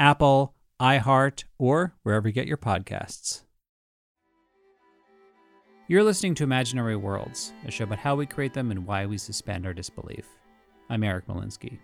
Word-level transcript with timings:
Apple, 0.00 0.54
iHeart, 0.80 1.44
or 1.58 1.94
wherever 2.04 2.26
you 2.26 2.32
get 2.32 2.46
your 2.46 2.56
podcasts. 2.56 3.42
You're 5.88 6.02
listening 6.02 6.34
to 6.36 6.42
Imaginary 6.42 6.96
Worlds, 6.96 7.52
a 7.66 7.70
show 7.70 7.84
about 7.84 7.98
how 7.98 8.14
we 8.16 8.24
create 8.24 8.54
them 8.54 8.70
and 8.70 8.86
why 8.86 9.04
we 9.04 9.18
suspend 9.18 9.66
our 9.66 9.74
disbelief. 9.74 10.26
I'm 10.88 11.04
Eric 11.04 11.26
Molinsky. 11.26 11.80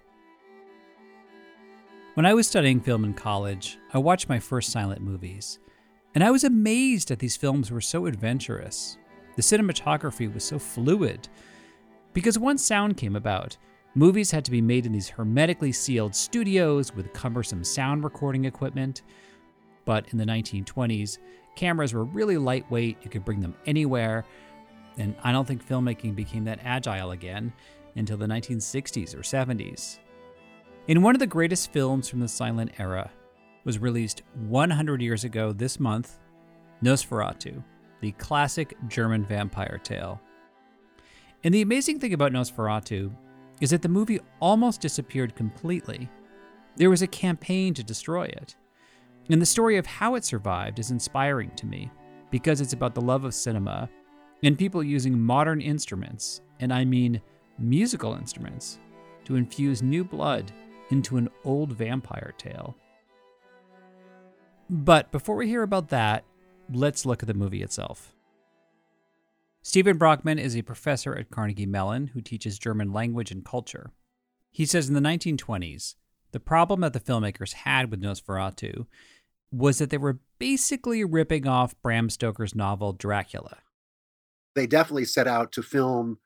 When 2.14 2.24
I 2.24 2.32
was 2.32 2.48
studying 2.48 2.80
film 2.80 3.04
in 3.04 3.12
college, 3.12 3.76
I 3.92 3.98
watched 3.98 4.30
my 4.30 4.38
first 4.38 4.72
silent 4.72 5.02
movies, 5.02 5.58
and 6.14 6.24
I 6.24 6.30
was 6.30 6.44
amazed 6.44 7.08
that 7.08 7.18
these 7.18 7.36
films 7.36 7.70
were 7.70 7.82
so 7.82 8.06
adventurous. 8.06 8.96
The 9.34 9.42
cinematography 9.42 10.32
was 10.32 10.42
so 10.42 10.58
fluid. 10.58 11.28
Because 12.14 12.38
once 12.38 12.64
sound 12.64 12.96
came 12.96 13.14
about, 13.14 13.58
movies 13.96 14.30
had 14.30 14.44
to 14.44 14.50
be 14.50 14.60
made 14.60 14.84
in 14.84 14.92
these 14.92 15.08
hermetically 15.08 15.72
sealed 15.72 16.14
studios 16.14 16.94
with 16.94 17.12
cumbersome 17.14 17.64
sound 17.64 18.04
recording 18.04 18.44
equipment. 18.44 19.02
But 19.86 20.12
in 20.12 20.18
the 20.18 20.24
1920s, 20.24 21.18
cameras 21.56 21.94
were 21.94 22.04
really 22.04 22.36
lightweight, 22.36 22.98
you 23.02 23.08
could 23.08 23.24
bring 23.24 23.40
them 23.40 23.56
anywhere, 23.64 24.24
and 24.98 25.16
I 25.24 25.32
don't 25.32 25.48
think 25.48 25.66
filmmaking 25.66 26.14
became 26.14 26.44
that 26.44 26.60
agile 26.62 27.12
again 27.12 27.52
until 27.96 28.18
the 28.18 28.26
1960s 28.26 29.14
or 29.14 29.20
70s. 29.20 29.98
In 30.88 31.02
one 31.02 31.14
of 31.14 31.18
the 31.18 31.26
greatest 31.26 31.72
films 31.72 32.08
from 32.08 32.20
the 32.20 32.28
silent 32.28 32.72
era, 32.78 33.10
was 33.64 33.78
released 33.78 34.22
100 34.46 35.00
years 35.00 35.24
ago 35.24 35.52
this 35.52 35.80
month, 35.80 36.18
Nosferatu, 36.84 37.64
the 38.00 38.12
classic 38.12 38.76
German 38.88 39.24
vampire 39.24 39.80
tale. 39.82 40.20
And 41.42 41.52
the 41.52 41.62
amazing 41.62 41.98
thing 41.98 42.12
about 42.12 42.32
Nosferatu 42.32 43.10
is 43.60 43.70
that 43.70 43.82
the 43.82 43.88
movie 43.88 44.20
almost 44.40 44.80
disappeared 44.80 45.34
completely. 45.34 46.10
There 46.76 46.90
was 46.90 47.02
a 47.02 47.06
campaign 47.06 47.74
to 47.74 47.82
destroy 47.82 48.24
it. 48.24 48.56
And 49.30 49.40
the 49.40 49.46
story 49.46 49.76
of 49.76 49.86
how 49.86 50.14
it 50.14 50.24
survived 50.24 50.78
is 50.78 50.90
inspiring 50.90 51.50
to 51.56 51.66
me 51.66 51.90
because 52.30 52.60
it's 52.60 52.72
about 52.72 52.94
the 52.94 53.00
love 53.00 53.24
of 53.24 53.34
cinema 53.34 53.88
and 54.42 54.58
people 54.58 54.82
using 54.82 55.18
modern 55.18 55.60
instruments, 55.60 56.42
and 56.60 56.72
I 56.72 56.84
mean 56.84 57.20
musical 57.58 58.14
instruments, 58.14 58.78
to 59.24 59.36
infuse 59.36 59.82
new 59.82 60.04
blood 60.04 60.52
into 60.90 61.16
an 61.16 61.28
old 61.44 61.72
vampire 61.72 62.34
tale. 62.36 62.76
But 64.68 65.10
before 65.10 65.36
we 65.36 65.48
hear 65.48 65.62
about 65.62 65.88
that, 65.88 66.24
let's 66.72 67.06
look 67.06 67.22
at 67.22 67.26
the 67.26 67.34
movie 67.34 67.62
itself. 67.62 68.15
Stephen 69.66 69.98
Brockmann 69.98 70.38
is 70.38 70.56
a 70.56 70.62
professor 70.62 71.16
at 71.16 71.28
Carnegie 71.28 71.66
Mellon 71.66 72.06
who 72.14 72.20
teaches 72.20 72.56
German 72.56 72.92
language 72.92 73.32
and 73.32 73.44
culture. 73.44 73.90
He 74.52 74.64
says 74.64 74.86
in 74.86 74.94
the 74.94 75.00
1920s, 75.00 75.96
the 76.30 76.38
problem 76.38 76.82
that 76.82 76.92
the 76.92 77.00
filmmakers 77.00 77.52
had 77.52 77.90
with 77.90 78.00
Nosferatu 78.00 78.86
was 79.50 79.78
that 79.78 79.90
they 79.90 79.98
were 79.98 80.20
basically 80.38 81.02
ripping 81.02 81.48
off 81.48 81.74
Bram 81.82 82.10
Stoker's 82.10 82.54
novel 82.54 82.92
Dracula. 82.92 83.58
They 84.54 84.68
definitely 84.68 85.04
set 85.04 85.26
out 85.26 85.50
to 85.50 85.64
film 85.64 86.18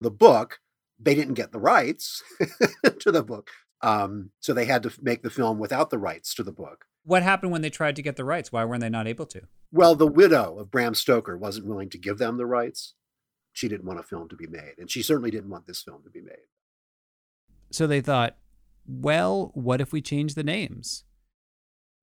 the 0.00 0.10
book. 0.10 0.60
They 0.98 1.14
didn't 1.14 1.34
get 1.34 1.52
the 1.52 1.60
rights 1.60 2.22
to 3.00 3.12
the 3.12 3.22
book. 3.22 3.50
Um, 3.82 4.30
so 4.40 4.54
they 4.54 4.64
had 4.64 4.82
to 4.84 4.92
make 5.02 5.22
the 5.22 5.28
film 5.28 5.58
without 5.58 5.90
the 5.90 5.98
rights 5.98 6.32
to 6.36 6.42
the 6.42 6.52
book. 6.52 6.86
What 7.08 7.22
happened 7.22 7.52
when 7.52 7.62
they 7.62 7.70
tried 7.70 7.96
to 7.96 8.02
get 8.02 8.16
the 8.16 8.24
rights? 8.24 8.52
Why 8.52 8.66
weren't 8.66 8.82
they 8.82 8.90
not 8.90 9.06
able 9.06 9.24
to? 9.24 9.40
Well, 9.72 9.94
the 9.94 10.06
widow 10.06 10.58
of 10.58 10.70
Bram 10.70 10.92
Stoker 10.94 11.38
wasn't 11.38 11.64
willing 11.64 11.88
to 11.88 11.96
give 11.96 12.18
them 12.18 12.36
the 12.36 12.44
rights. 12.44 12.92
She 13.50 13.66
didn't 13.66 13.86
want 13.86 13.98
a 13.98 14.02
film 14.02 14.28
to 14.28 14.36
be 14.36 14.46
made, 14.46 14.74
and 14.76 14.90
she 14.90 15.00
certainly 15.00 15.30
didn't 15.30 15.48
want 15.48 15.66
this 15.66 15.82
film 15.82 16.02
to 16.04 16.10
be 16.10 16.20
made. 16.20 16.44
So 17.70 17.86
they 17.86 18.02
thought, 18.02 18.36
well, 18.86 19.52
what 19.54 19.80
if 19.80 19.90
we 19.90 20.02
change 20.02 20.34
the 20.34 20.42
names? 20.42 21.04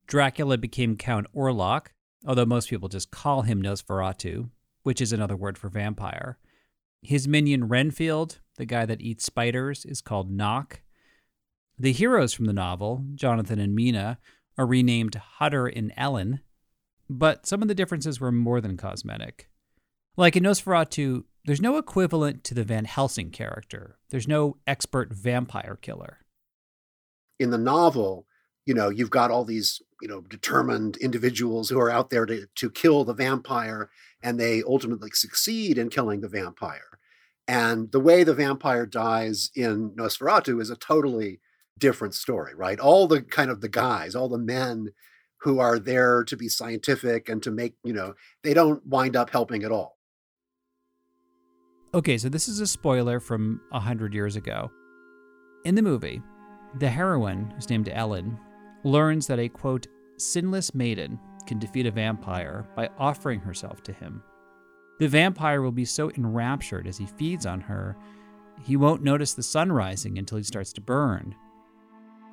Dracula 0.08 0.58
became 0.58 0.98
Count 0.98 1.28
Orlok, 1.36 1.90
although 2.26 2.44
most 2.44 2.72
people 2.72 2.90
just 2.90 3.12
call 3.12 3.44
him 3.44 3.62
Nosferatu, 3.62 4.50
which 4.82 5.02
is 5.02 5.14
another 5.14 5.36
word 5.36 5.60
for 5.60 5.70
vampire. 5.70 6.40
His 7.04 7.28
minion 7.28 7.68
Renfield, 7.68 8.40
the 8.58 8.66
guy 8.66 8.88
that 8.88 9.02
eats 9.02 9.24
spiders, 9.24 9.86
is 9.86 10.02
called 10.02 10.32
Knock. 10.32 10.82
The 11.78 11.92
heroes 11.92 12.34
from 12.34 12.46
the 12.46 12.54
novel, 12.54 13.06
Jonathan 13.14 13.60
and 13.60 13.76
Mina, 13.76 14.18
are 14.58 14.66
renamed 14.66 15.16
Hutter 15.16 15.68
and 15.68 15.94
Ellen, 15.98 16.42
but 17.10 17.46
some 17.46 17.62
of 17.62 17.68
the 17.68 17.76
differences 17.76 18.20
were 18.20 18.32
more 18.32 18.62
than 18.62 18.78
cosmetic. 18.78 19.50
Like 20.18 20.36
in 20.36 20.44
Nosferatu, 20.44 21.24
there's 21.46 21.62
no 21.62 21.78
equivalent 21.78 22.44
to 22.46 22.54
the 22.54 22.64
Van 22.64 22.86
Helsing 22.86 23.32
character. 23.32 23.98
There's 24.10 24.28
no 24.28 24.58
expert 24.66 25.14
vampire 25.14 25.78
killer. 25.82 26.20
In 27.40 27.50
the 27.50 27.58
novel, 27.58 28.26
you 28.66 28.74
know, 28.74 28.90
you've 28.90 29.10
got 29.10 29.30
all 29.30 29.46
these, 29.46 29.82
you 30.02 30.08
know, 30.08 30.22
determined 30.22 30.98
individuals 30.98 31.70
who 31.70 31.80
are 31.80 31.92
out 31.92 32.10
there 32.10 32.26
to, 32.26 32.48
to 32.56 32.70
kill 32.72 33.04
the 33.04 33.14
vampire, 33.14 33.90
and 34.24 34.40
they 34.40 34.64
ultimately 34.64 35.12
succeed 35.14 35.78
in 35.78 35.90
killing 35.90 36.22
the 36.22 36.30
vampire. 36.30 37.00
And 37.48 37.92
the 37.92 38.00
way 38.00 38.24
the 38.24 38.34
vampire 38.34 38.88
dies 38.88 39.52
in 39.56 39.92
Nosferatu 39.92 40.60
is 40.60 40.72
a 40.72 40.76
totally 40.76 41.42
different 41.80 42.14
story, 42.14 42.56
right? 42.56 42.80
All 42.80 43.08
the 43.08 43.22
kind 43.22 43.50
of 43.50 43.62
the 43.62 43.70
guys, 43.70 44.16
all 44.16 44.30
the 44.30 44.38
men 44.38 44.90
who 45.42 45.60
are 45.60 45.78
there 45.78 46.24
to 46.24 46.38
be 46.38 46.48
scientific 46.48 47.30
and 47.30 47.42
to 47.44 47.52
make, 47.52 47.76
you 47.84 47.94
know, 47.94 48.14
they 48.44 48.54
don't 48.54 48.86
wind 48.86 49.16
up 49.16 49.30
helping 49.30 49.64
at 49.64 49.72
all. 49.72 49.98
Okay, 51.94 52.18
so 52.18 52.30
this 52.30 52.48
is 52.48 52.60
a 52.60 52.68
spoiler 52.68 53.20
from 53.20 53.62
a 53.72 53.80
hundred 53.80 54.14
years 54.14 54.36
ago. 54.36 54.70
In 55.64 55.76
the 55.76 55.82
movie, 55.82 56.22
the 56.80 56.90
heroine, 56.90 57.52
who's 57.56 57.70
named 57.70 57.90
Ellen, 57.90 58.38
learns 58.84 59.28
that 59.28 59.40
a 59.40 59.50
quote, 59.50 59.88
sinless 60.18 60.74
maiden 60.74 61.20
can 61.48 61.60
defeat 61.60 61.86
a 61.86 61.92
vampire 61.92 62.68
by 62.76 62.90
offering 62.98 63.40
herself 63.40 63.82
to 63.84 63.94
him. 63.94 64.24
The 65.00 65.08
vampire 65.08 65.62
will 65.62 65.72
be 65.72 65.86
so 65.86 66.10
enraptured 66.12 66.88
as 66.88 66.98
he 66.98 67.06
feeds 67.06 67.46
on 67.46 67.62
her, 67.62 67.98
he 68.64 68.78
won't 68.78 69.04
notice 69.04 69.34
the 69.34 69.44
sun 69.44 69.72
rising 69.72 70.18
until 70.18 70.38
he 70.38 70.44
starts 70.44 70.74
to 70.74 70.82
burn. 70.82 71.36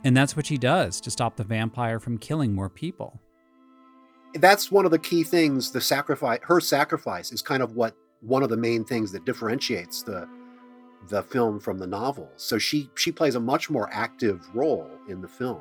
And 0.04 0.16
that's 0.16 0.36
what 0.36 0.46
she 0.46 0.58
does 0.58 1.00
to 1.02 1.10
stop 1.10 1.36
the 1.36 1.44
vampire 1.44 2.00
from 2.00 2.19
killing 2.19 2.54
more 2.54 2.69
people. 2.69 3.20
That's 4.34 4.72
one 4.72 4.84
of 4.84 4.90
the 4.90 4.99
key 4.99 5.25
things. 5.25 5.70
The 5.70 5.81
sacrifice, 5.81 6.40
her 6.44 6.60
sacrifice, 6.60 7.32
is 7.32 7.43
kind 7.43 7.62
of 7.62 7.76
what 7.76 7.94
one 8.20 8.43
of 8.43 8.49
the 8.49 8.56
main 8.56 8.84
things 8.84 9.12
that 9.12 9.25
differentiates 9.25 10.02
the 10.02 10.28
the 11.08 11.22
film 11.22 11.58
from 11.58 11.78
the 11.78 11.87
novel. 11.87 12.31
So 12.37 12.58
she 12.58 12.88
she 12.94 13.12
plays 13.12 13.34
a 13.34 13.40
much 13.40 13.69
more 13.70 13.90
active 13.93 14.49
role 14.54 14.90
in 15.08 15.20
the 15.20 15.28
film. 15.28 15.60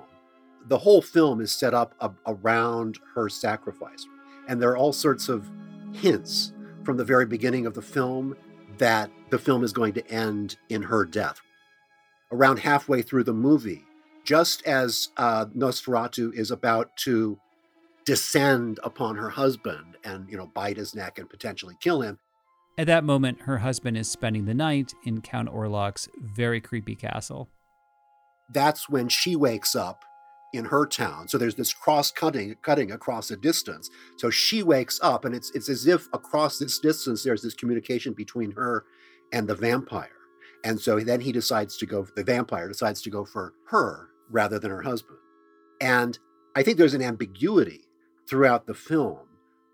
The 0.68 0.78
whole 0.78 1.02
film 1.02 1.42
is 1.42 1.52
set 1.52 1.74
up 1.74 1.96
a, 2.00 2.12
around 2.28 3.00
her 3.16 3.28
sacrifice, 3.30 4.06
and 4.48 4.62
there 4.62 4.70
are 4.70 4.78
all 4.78 4.94
sorts 4.94 5.28
of 5.30 5.50
hints 5.94 6.54
from 6.84 6.98
the 6.98 7.04
very 7.04 7.26
beginning 7.26 7.66
of 7.66 7.74
the 7.74 7.82
film 7.82 8.36
that 8.78 9.12
the 9.30 9.40
film 9.40 9.64
is 9.64 9.74
going 9.74 9.94
to 9.94 10.08
end 10.12 10.58
in 10.70 10.82
her 10.82 11.06
death. 11.06 11.42
Around 12.32 12.60
halfway 12.60 13.02
through 13.02 13.24
the 13.26 13.34
movie, 13.34 13.84
just 14.24 14.66
as 14.68 15.10
uh, 15.18 15.46
Nosferatu 15.56 16.34
is 16.34 16.52
about 16.52 16.96
to 16.98 17.40
descend 18.06 18.80
upon 18.84 19.16
her 19.16 19.30
husband 19.30 19.98
and 20.04 20.30
you 20.30 20.38
know 20.38 20.48
bite 20.48 20.78
his 20.78 20.96
neck 20.96 21.20
and 21.20 21.30
potentially 21.30 21.76
kill 21.82 22.02
him. 22.02 22.20
At 22.78 22.88
that 22.88 23.04
moment, 23.04 23.42
her 23.42 23.60
husband 23.60 23.98
is 23.98 24.10
spending 24.10 24.46
the 24.46 24.54
night 24.54 24.94
in 25.06 25.22
Count 25.22 25.50
Orlok's 25.50 26.08
very 26.18 26.62
creepy 26.62 26.96
castle. 26.96 27.50
That's 28.54 28.90
when 28.90 29.10
she 29.10 29.36
wakes 29.36 29.76
up 29.76 30.04
in 30.54 30.66
her 30.66 30.86
town. 30.86 31.28
So 31.28 31.38
there's 31.38 31.56
this 31.56 31.74
cross 31.74 32.12
cutting 32.12 32.56
cutting 32.62 32.92
across 32.92 33.32
a 33.32 33.38
distance. 33.38 33.90
So 34.18 34.30
she 34.30 34.64
wakes 34.64 35.00
up 35.02 35.26
and 35.26 35.36
it's 35.36 35.52
it's 35.52 35.70
as 35.70 35.88
if 35.88 36.08
across 36.14 36.60
this 36.60 36.80
distance 36.80 37.24
there's 37.24 37.42
this 37.42 37.54
communication 37.54 38.14
between 38.14 38.52
her 38.52 38.86
and 39.32 39.48
the 39.48 39.56
vampire. 39.56 40.10
And 40.64 40.80
so 40.80 41.00
then 41.00 41.22
he 41.22 41.32
decides 41.32 41.78
to 41.78 41.86
go 41.86 42.08
the 42.16 42.24
vampire 42.24 42.68
decides 42.68 43.02
to 43.04 43.10
go 43.10 43.26
for 43.26 43.54
her 43.68 44.11
rather 44.32 44.60
than 44.60 44.72
her 44.72 44.82
husband. 44.82 45.18
And 45.80 46.18
I 46.56 46.64
think 46.64 46.78
there's 46.78 46.94
an 46.94 47.02
ambiguity 47.02 47.82
throughout 48.30 48.66
the 48.66 48.74
film 48.74 49.20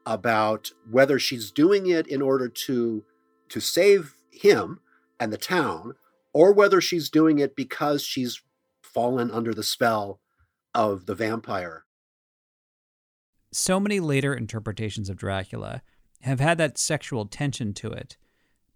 about 0.05 0.71
whether 0.89 1.19
she's 1.19 1.51
doing 1.51 1.87
it 1.87 2.07
in 2.07 2.21
order 2.21 2.47
to 2.47 3.03
to 3.49 3.59
save 3.59 4.15
him 4.31 4.79
and 5.19 5.31
the 5.31 5.37
town 5.37 5.93
or 6.33 6.53
whether 6.53 6.81
she's 6.81 7.09
doing 7.09 7.39
it 7.39 7.55
because 7.55 8.03
she's 8.03 8.41
fallen 8.81 9.31
under 9.31 9.53
the 9.53 9.63
spell 9.63 10.19
of 10.73 11.05
the 11.05 11.15
vampire. 11.15 11.85
So 13.51 13.79
many 13.79 13.99
later 13.99 14.33
interpretations 14.33 15.09
of 15.09 15.17
Dracula 15.17 15.81
have 16.21 16.39
had 16.39 16.57
that 16.57 16.77
sexual 16.77 17.25
tension 17.25 17.73
to 17.75 17.91
it. 17.91 18.17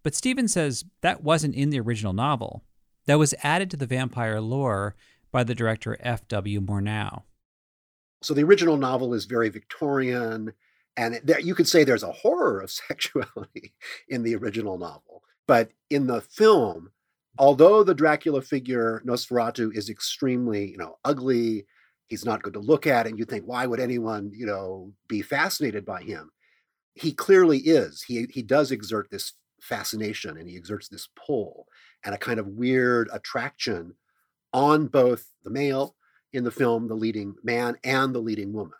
But 0.03 0.15
Stephen 0.15 0.47
says 0.47 0.85
that 1.01 1.23
wasn't 1.23 1.55
in 1.55 1.69
the 1.69 1.79
original 1.79 2.13
novel. 2.13 2.63
That 3.05 3.19
was 3.19 3.35
added 3.43 3.69
to 3.71 3.77
the 3.77 3.85
vampire 3.85 4.39
lore 4.39 4.95
by 5.31 5.43
the 5.43 5.55
director 5.55 5.97
F.W. 5.99 6.61
Murnau. 6.61 7.23
So 8.21 8.33
the 8.33 8.43
original 8.43 8.77
novel 8.77 9.13
is 9.13 9.25
very 9.25 9.49
Victorian, 9.49 10.53
and 10.95 11.19
there, 11.23 11.39
you 11.39 11.55
could 11.55 11.67
say 11.67 11.83
there's 11.83 12.03
a 12.03 12.11
horror 12.11 12.61
of 12.61 12.71
sexuality 12.87 13.73
in 14.07 14.23
the 14.23 14.35
original 14.35 14.77
novel. 14.77 15.23
But 15.47 15.71
in 15.89 16.07
the 16.07 16.21
film, 16.21 16.91
although 17.37 17.83
the 17.83 17.95
Dracula 17.95 18.41
figure 18.41 19.01
Nosferatu 19.05 19.75
is 19.75 19.89
extremely, 19.89 20.69
you 20.69 20.77
know, 20.77 20.97
ugly, 21.03 21.65
he's 22.07 22.25
not 22.25 22.43
good 22.43 22.53
to 22.53 22.59
look 22.59 22.85
at, 22.85 23.07
and 23.07 23.17
you 23.17 23.25
think, 23.25 23.45
why 23.45 23.65
would 23.65 23.79
anyone, 23.79 24.31
you 24.33 24.45
know, 24.45 24.93
be 25.07 25.21
fascinated 25.21 25.85
by 25.85 26.03
him? 26.03 26.29
He 26.93 27.13
clearly 27.13 27.59
is. 27.59 28.03
He 28.03 28.27
he 28.29 28.41
does 28.41 28.71
exert 28.71 29.09
this 29.09 29.33
fascination 29.61 30.37
and 30.37 30.49
he 30.49 30.57
exerts 30.57 30.89
this 30.89 31.07
pull 31.15 31.67
and 32.03 32.13
a 32.13 32.17
kind 32.17 32.39
of 32.39 32.47
weird 32.47 33.09
attraction 33.13 33.93
on 34.53 34.87
both 34.87 35.31
the 35.43 35.49
male 35.49 35.95
in 36.33 36.43
the 36.43 36.51
film, 36.51 36.87
the 36.87 36.95
leading 36.95 37.35
man, 37.43 37.77
and 37.83 38.13
the 38.15 38.19
leading 38.19 38.53
woman. 38.53 38.77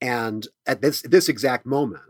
And 0.00 0.46
at 0.66 0.80
this 0.82 1.02
this 1.02 1.28
exact 1.28 1.66
moment, 1.66 2.02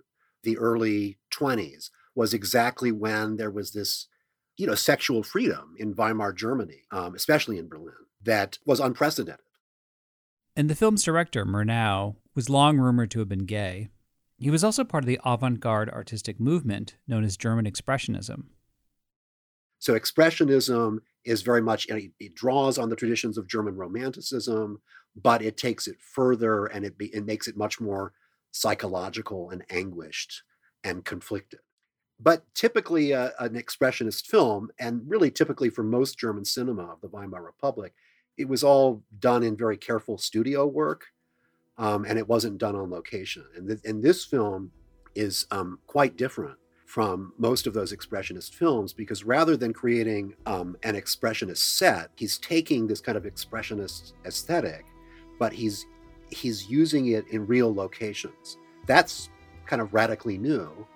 the 0.42 0.58
early 0.58 1.18
20s, 1.32 1.90
was 2.14 2.32
exactly 2.32 2.92
when 2.92 3.36
there 3.36 3.50
was 3.50 3.72
this 3.72 4.08
you 4.60 4.66
know, 4.66 4.74
sexual 4.74 5.22
freedom 5.22 5.74
in 5.78 5.94
Weimar 5.94 6.34
Germany, 6.34 6.82
um, 6.90 7.14
especially 7.14 7.56
in 7.56 7.66
Berlin, 7.66 7.94
that 8.22 8.58
was 8.66 8.78
unprecedented. 8.78 9.40
And 10.54 10.68
the 10.68 10.74
film's 10.74 11.02
director, 11.02 11.46
Murnau, 11.46 12.16
was 12.34 12.50
long 12.50 12.76
rumored 12.76 13.10
to 13.12 13.20
have 13.20 13.28
been 13.28 13.46
gay. 13.46 13.88
He 14.36 14.50
was 14.50 14.62
also 14.62 14.84
part 14.84 15.02
of 15.02 15.08
the 15.08 15.18
avant 15.24 15.60
garde 15.60 15.88
artistic 15.88 16.38
movement 16.38 16.96
known 17.08 17.24
as 17.24 17.38
German 17.38 17.64
Expressionism. 17.64 18.48
So, 19.78 19.98
Expressionism 19.98 20.98
is 21.24 21.42
very 21.42 21.62
much, 21.62 21.86
it 21.88 22.34
draws 22.34 22.78
on 22.78 22.88
the 22.88 22.96
traditions 22.96 23.36
of 23.36 23.46
German 23.46 23.76
Romanticism, 23.76 24.80
but 25.20 25.42
it 25.42 25.56
takes 25.56 25.86
it 25.86 25.96
further 26.00 26.66
and 26.66 26.84
it, 26.84 26.96
be, 26.96 27.06
it 27.14 27.26
makes 27.26 27.48
it 27.48 27.56
much 27.56 27.80
more 27.80 28.12
psychological 28.52 29.50
and 29.50 29.64
anguished 29.70 30.42
and 30.84 31.04
conflicted. 31.04 31.60
But 32.22 32.44
typically, 32.54 33.14
uh, 33.14 33.30
an 33.38 33.54
expressionist 33.54 34.26
film, 34.26 34.70
and 34.78 35.02
really 35.06 35.30
typically 35.30 35.70
for 35.70 35.82
most 35.82 36.18
German 36.18 36.44
cinema 36.44 36.84
of 36.84 37.00
the 37.00 37.08
Weimar 37.08 37.42
Republic, 37.42 37.94
it 38.36 38.46
was 38.46 38.62
all 38.62 39.02
done 39.18 39.42
in 39.42 39.56
very 39.56 39.78
careful 39.78 40.18
studio 40.18 40.66
work, 40.66 41.06
um, 41.78 42.04
and 42.04 42.18
it 42.18 42.28
wasn't 42.28 42.58
done 42.58 42.76
on 42.76 42.90
location. 42.90 43.44
And, 43.56 43.68
th- 43.68 43.80
and 43.84 44.02
this 44.02 44.24
film 44.24 44.70
is 45.14 45.46
um, 45.50 45.78
quite 45.86 46.16
different 46.16 46.59
from 46.90 47.32
most 47.38 47.68
of 47.68 47.72
those 47.72 47.92
expressionist 47.92 48.52
films 48.52 48.92
because 48.92 49.22
rather 49.22 49.56
than 49.56 49.72
creating 49.72 50.34
um, 50.46 50.76
an 50.82 50.96
expressionist 50.96 51.58
set, 51.58 52.10
he's 52.16 52.36
taking 52.38 52.86
this 52.86 53.00
kind 53.00 53.16
of 53.16 53.24
expressionist 53.24 54.14
aesthetic, 54.26 54.86
but 55.38 55.52
he's 55.52 55.86
he's 56.30 56.68
using 56.68 57.08
it 57.08 57.26
in 57.28 57.46
real 57.46 57.72
locations. 57.72 58.58
That's 58.86 59.30
kind 59.66 59.80
of 59.80 59.94
radically 59.94 60.38
new 60.38 60.86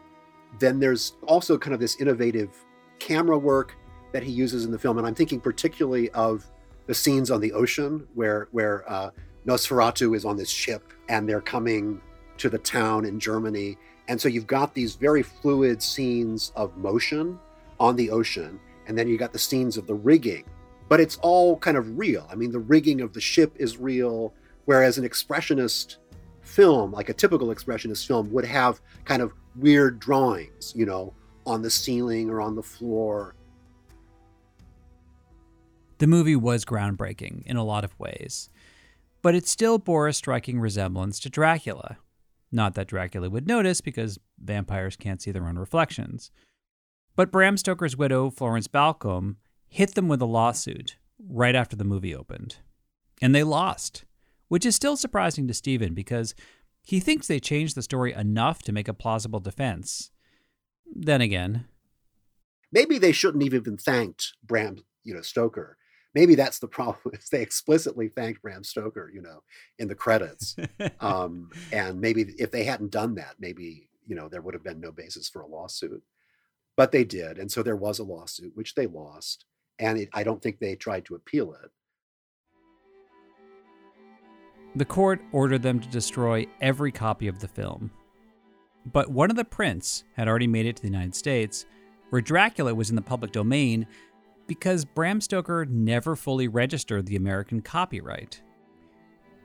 then 0.59 0.79
there's 0.79 1.15
also 1.27 1.59
kind 1.59 1.75
of 1.75 1.81
this 1.81 2.01
innovative 2.01 2.51
camera 2.99 3.39
work 3.39 3.77
that 4.13 4.23
he 4.23 4.31
uses 4.31 4.65
in 4.65 4.71
the 4.71 4.79
film, 4.79 4.99
and 4.99 5.07
I'm 5.07 5.15
thinking 5.15 5.41
particularly 5.41 6.11
of 6.11 6.47
the 6.87 6.95
scenes 6.95 7.31
on 7.31 7.41
the 7.41 7.53
ocean 7.53 8.07
where 8.15 8.49
where 8.53 8.89
uh, 8.91 9.11
Nosferatu 9.47 10.15
is 10.15 10.25
on 10.25 10.37
this 10.37 10.51
ship 10.51 10.93
and 11.09 11.29
they're 11.29 11.41
coming 11.41 12.01
to 12.39 12.49
the 12.49 12.59
town 12.59 13.05
in 13.05 13.19
Germany, 13.19 13.77
and 14.09 14.21
so 14.21 14.29
you've 14.29 14.47
got 14.47 14.75
these 14.75 14.95
very 14.95 15.23
fluid 15.23 15.83
scenes 15.83 16.53
of 16.57 16.77
motion 16.77 17.39
on 17.81 17.97
the 17.97 18.11
ocean, 18.11 18.61
and 18.87 18.97
then 18.97 19.09
you 19.09 19.17
got 19.17 19.33
the 19.33 19.39
scenes 19.39 19.77
of 19.77 19.87
the 19.87 19.95
rigging, 19.95 20.45
but 20.89 21.01
it's 21.01 21.17
all 21.23 21.57
kind 21.59 21.77
of 21.77 21.99
real. 21.99 22.27
I 22.31 22.35
mean, 22.35 22.53
the 22.53 22.59
rigging 22.59 23.01
of 23.01 23.13
the 23.13 23.21
ship 23.21 23.53
is 23.57 23.79
real, 23.79 24.35
whereas 24.67 24.99
an 24.99 25.09
expressionist 25.09 25.97
film, 26.43 26.93
like 26.93 27.09
a 27.09 27.15
typical 27.15 27.49
expressionist 27.49 28.07
film, 28.07 28.31
would 28.33 28.45
have 28.45 28.81
kind 29.05 29.23
of 29.23 29.33
weird 29.57 29.99
drawings, 29.99 30.73
you 30.77 30.85
know, 30.85 31.15
on 31.47 31.63
the 31.63 31.71
ceiling 31.71 32.31
or 32.31 32.41
on 32.41 32.55
the 32.55 32.63
floor. 32.63 33.35
The 35.99 36.07
movie 36.07 36.37
was 36.37 36.65
groundbreaking 36.65 37.47
in 37.47 37.57
a 37.57 37.65
lot 37.65 37.85
of 37.85 37.99
ways, 37.99 38.51
but 39.23 39.35
it 39.35 39.47
still 39.47 39.79
bore 39.79 40.09
a 40.09 40.13
striking 40.13 40.61
resemblance 40.61 41.19
to 41.21 41.31
Dracula. 41.31 41.99
Not 42.55 42.75
that 42.75 42.87
Dracula 42.87 43.29
would 43.29 43.49
notice 43.49 43.81
because 43.81 44.17
vampires 44.39 44.95
can't 44.95 45.21
see 45.21 45.33
their 45.33 45.49
own 45.49 45.59
reflections. 45.59 46.31
But 47.17 47.33
Bram 47.33 47.57
Stoker's 47.57 47.97
widow, 47.97 48.31
Florence 48.31 48.69
Balcombe, 48.69 49.39
hit 49.67 49.97
them 49.97 50.07
with 50.07 50.23
a 50.23 50.25
lawsuit 50.25 50.97
right 51.19 51.57
after 51.57 51.75
the 51.75 51.83
movie 51.83 52.15
opened. 52.15 52.59
And 53.21 53.35
they 53.35 53.43
lost, 53.43 54.05
which 54.47 54.65
is 54.65 54.77
still 54.77 54.97
surprising 54.97 55.49
to 55.49 55.55
Stephen 55.55 55.95
because 55.95 56.37
he 56.85 57.01
thinks 57.01 57.27
they 57.27 57.41
changed 57.41 57.75
the 57.75 57.83
story 57.83 58.13
enough 58.13 58.63
to 58.63 58.73
make 58.73 58.87
a 58.87 58.95
plausible 58.95 59.41
defense. 59.41 60.13
Then 60.87 61.21
again, 61.21 61.65
maybe 62.71 62.99
they 62.99 63.11
shouldn't 63.11 63.43
have 63.43 63.55
even 63.55 63.77
thanked 63.79 64.35
Bram, 64.45 64.77
you 65.03 65.13
know, 65.13 65.23
Stoker. 65.23 65.77
Maybe 66.15 66.35
that's 66.35 66.59
the 66.59 66.69
problem. 66.69 66.99
Is 67.15 67.29
they 67.29 67.43
explicitly 67.43 68.09
thanked 68.09 68.43
Bram 68.43 68.65
Stoker, 68.65 69.11
you 69.13 69.23
know, 69.23 69.43
in 69.79 69.89
the 69.89 69.95
credits. 69.95 70.57
um, 71.01 71.51
and 71.73 72.01
maybe 72.01 72.35
if 72.39 72.51
they 72.51 72.65
hadn't 72.65 72.93
done 72.93 73.17
that, 73.17 73.37
maybe 73.39 73.89
you 74.07 74.15
know 74.15 74.29
there 74.29 74.43
would 74.43 74.55
have 74.55 74.65
been 74.65 74.81
no 74.81 74.93
basis 74.93 75.29
for 75.29 75.43
a 75.43 75.47
lawsuit. 75.47 76.03
But 76.77 76.91
they 76.91 77.05
did, 77.05 77.39
and 77.39 77.51
so 77.51 77.63
there 77.63 77.77
was 77.77 78.01
a 78.01 78.05
lawsuit 78.05 78.53
which 78.57 78.75
they 78.75 78.87
lost, 78.87 79.45
and 79.79 79.99
it, 79.99 80.09
I 80.13 80.25
don't 80.25 80.43
think 80.43 80.59
they 80.59 80.75
tried 80.75 81.05
to 81.07 81.15
appeal 81.15 81.55
it. 81.63 81.71
The 84.77 84.85
court 84.85 85.21
ordered 85.31 85.63
them 85.63 85.79
to 85.79 85.89
destroy 85.89 86.47
every 86.61 86.91
copy 86.91 87.29
of 87.29 87.39
the 87.39 87.47
film. 87.47 87.93
But 88.87 89.09
one 89.09 89.31
of 89.31 89.37
the 89.37 89.45
prints 89.45 90.03
had 90.17 90.27
already 90.27 90.49
made 90.49 90.67
it 90.67 90.77
to 90.77 90.83
the 90.83 90.89
United 90.89 91.15
States, 91.15 91.65
where 92.11 92.21
Dracula 92.21 92.75
was 92.75 92.91
in 92.91 92.97
the 92.97 93.03
public 93.03 93.31
domain 93.31 93.87
because 94.47 94.85
Bram 94.85 95.21
Stoker 95.21 95.65
never 95.67 96.17
fully 96.17 96.49
registered 96.49 97.07
the 97.07 97.17
American 97.17 97.61
copyright. 97.61 98.41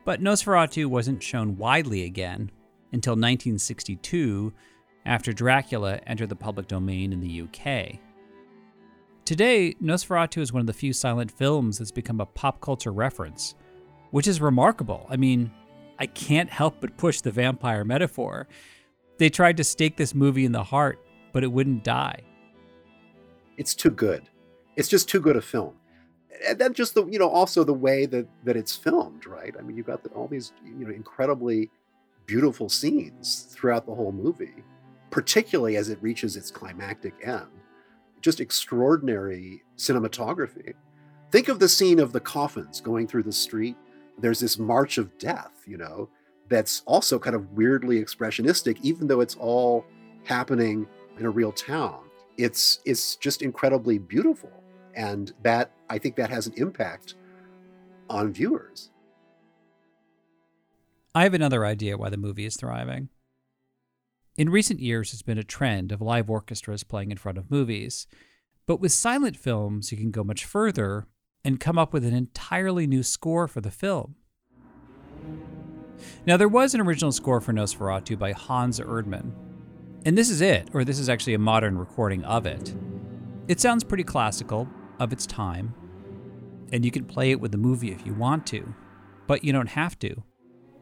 But 0.06 0.22
Nosferatu 0.22 0.88
wasn't 0.88 1.24
shown 1.24 1.58
widely 1.58 2.03
again 2.03 2.51
until 2.91 3.12
1962, 3.12 4.53
after 5.06 5.32
Dracula 5.32 6.00
entered 6.08 6.29
the 6.29 6.36
public 6.36 6.68
domain 6.68 7.13
in 7.13 7.20
the 7.20 7.41
UK. 7.41 8.00
Today, 9.25 9.75
Nosferatu 9.82 10.41
is 10.41 10.51
one 10.51 10.62
of 10.62 10.68
the 10.68 10.74
few 10.74 10.91
silent 10.91 11.32
films 11.32 11.77
that's 11.77 11.91
become 11.91 12.20
a 12.20 12.25
pop 12.25 12.62
culture 12.62 12.91
reference 12.91 13.56
which 14.12 14.27
is 14.27 14.41
remarkable. 14.41 15.06
I 15.10 15.18
mean, 15.18 15.51
I 16.00 16.06
can't 16.08 16.50
help 16.50 16.77
but 16.82 16.98
push 16.98 17.22
the 17.22 17.32
vampire 17.32 17.84
metaphor. 17.84 18.48
They 19.18 19.29
tried 19.29 19.58
to 19.58 19.63
stake 19.63 19.98
this 19.98 20.15
movie 20.15 20.46
in 20.46 20.51
the 20.51 20.63
heart, 20.63 21.00
but 21.34 21.44
it 21.44 21.51
wouldn't 21.51 21.84
die. 21.84 22.22
It's 23.58 23.75
too 23.75 23.91
good. 23.91 24.24
It's 24.80 24.90
just 24.90 25.10
too 25.10 25.20
good 25.20 25.36
a 25.36 25.42
film. 25.42 25.76
And 26.48 26.58
then 26.58 26.74
just 26.74 26.96
the, 26.96 27.06
you 27.06 27.20
know, 27.20 27.30
also 27.30 27.64
the 27.64 27.74
way 27.74 28.06
that 28.08 28.28
that 28.46 28.56
it's 28.56 28.76
filmed, 28.76 29.28
right? 29.28 29.54
I 29.58 29.62
mean, 29.62 29.76
you've 29.76 29.88
got 29.88 30.04
the, 30.04 30.10
all 30.12 30.28
these, 30.28 30.54
you 30.66 30.86
know, 30.86 30.94
incredibly 30.94 31.70
beautiful 32.26 32.70
scenes 32.70 33.48
throughout 33.52 33.86
the 33.86 33.94
whole 33.94 34.12
movie, 34.12 34.64
particularly 35.12 35.76
as 35.76 35.90
it 35.90 36.02
reaches 36.02 36.38
its 36.38 36.50
climactic 36.50 37.14
end. 37.24 37.48
Just 38.22 38.40
extraordinary 38.40 39.64
cinematography. 39.78 40.74
Think 41.32 41.50
of 41.50 41.60
the 41.60 41.70
scene 41.70 42.00
of 42.00 42.14
the 42.14 42.20
coffins 42.20 42.82
going 42.82 43.08
through 43.08 43.24
the 43.24 43.32
street 43.32 43.76
there's 44.22 44.40
this 44.40 44.58
march 44.58 44.98
of 44.98 45.18
death, 45.18 45.64
you 45.66 45.78
know, 45.78 46.10
that's 46.50 46.82
also 46.86 47.20
kind 47.20 47.36
of 47.36 47.52
weirdly 47.52 48.04
expressionistic, 48.04 48.78
even 48.82 49.08
though 49.08 49.22
it's 49.22 49.36
all 49.36 49.86
happening 50.26 50.88
in 51.18 51.26
a 51.26 51.30
real 51.30 51.52
town. 51.52 52.04
It's 52.38 52.80
it's 52.86 53.16
just 53.18 53.42
incredibly 53.42 53.98
beautiful. 53.98 54.59
And 55.00 55.32
that 55.44 55.72
I 55.89 55.98
think 55.98 56.18
that 56.18 56.29
has 56.29 56.46
an 56.46 56.53
impact 56.58 57.15
on 58.10 58.34
viewers. 58.34 58.91
I 61.15 61.24
have 61.24 61.34
another 61.34 61.65
idea 61.65 61.98
why 61.98 62.10
the 62.10 62.18
movie 62.18 62.46
is 62.46 62.58
thriving. 62.58 63.08
In 64.36 64.50
recent 64.50 64.82
years, 64.82 65.12
there's 65.12 65.22
been 65.22 65.38
a 65.38 65.44
trend 65.44 65.94
of 65.94 66.01
live 66.01 66.29
orchestras 66.29 66.84
playing 66.84 67.12
in 67.12 67.18
front 67.18 67.38
of 67.38 67.50
movies. 67.50 68.08
But 68.68 68.82
with 68.82 68.91
silent 68.91 69.38
films, 69.38 69.89
you 69.89 69.98
can 69.98 70.12
go 70.12 70.25
much 70.25 70.44
further 70.44 71.08
and 71.46 71.62
come 71.62 71.77
up 71.77 71.94
with 71.94 72.03
an 72.03 72.13
entirely 72.13 72.86
new 72.86 73.01
score 73.01 73.48
for 73.48 73.62
the 73.62 73.72
film. 73.72 74.15
Now, 76.25 76.36
there 76.36 76.50
was 76.50 76.75
an 76.75 76.82
original 76.82 77.13
score 77.13 77.39
for 77.39 77.53
Nosferatu 77.53 78.20
by 78.20 78.34
Hans 78.34 78.82
Erdmann. 78.82 79.32
And 80.06 80.18
this 80.18 80.29
is 80.29 80.41
it, 80.41 80.70
or 80.74 80.84
this 80.84 81.00
is 81.00 81.08
actually 81.08 81.36
a 81.36 81.39
modern 81.39 81.77
recording 81.77 82.25
of 82.25 82.46
it. 82.46 82.75
It 83.48 83.62
sounds 83.62 83.86
pretty 83.86 84.03
classical, 84.03 84.68
of 85.00 85.13
its 85.13 85.25
time, 85.25 85.74
and 86.72 86.86
you 86.86 86.91
can 86.91 87.06
play 87.06 87.32
it 87.32 87.39
with 87.39 87.51
the 87.51 87.58
movie 87.58 87.91
if 87.91 88.06
you 88.06 88.13
want 88.13 88.46
to, 88.48 88.74
but 89.27 89.44
you 89.44 89.51
don't 89.51 89.70
have 89.70 89.98
to. 90.00 90.24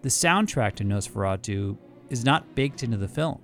The 0.01 0.09
soundtrack 0.09 0.75
to 0.75 0.83
Nosferatu 0.83 1.77
is 2.09 2.23
not 2.23 2.55
baked 2.55 2.83
into 2.83 2.97
the 2.97 3.07
film. 3.07 3.41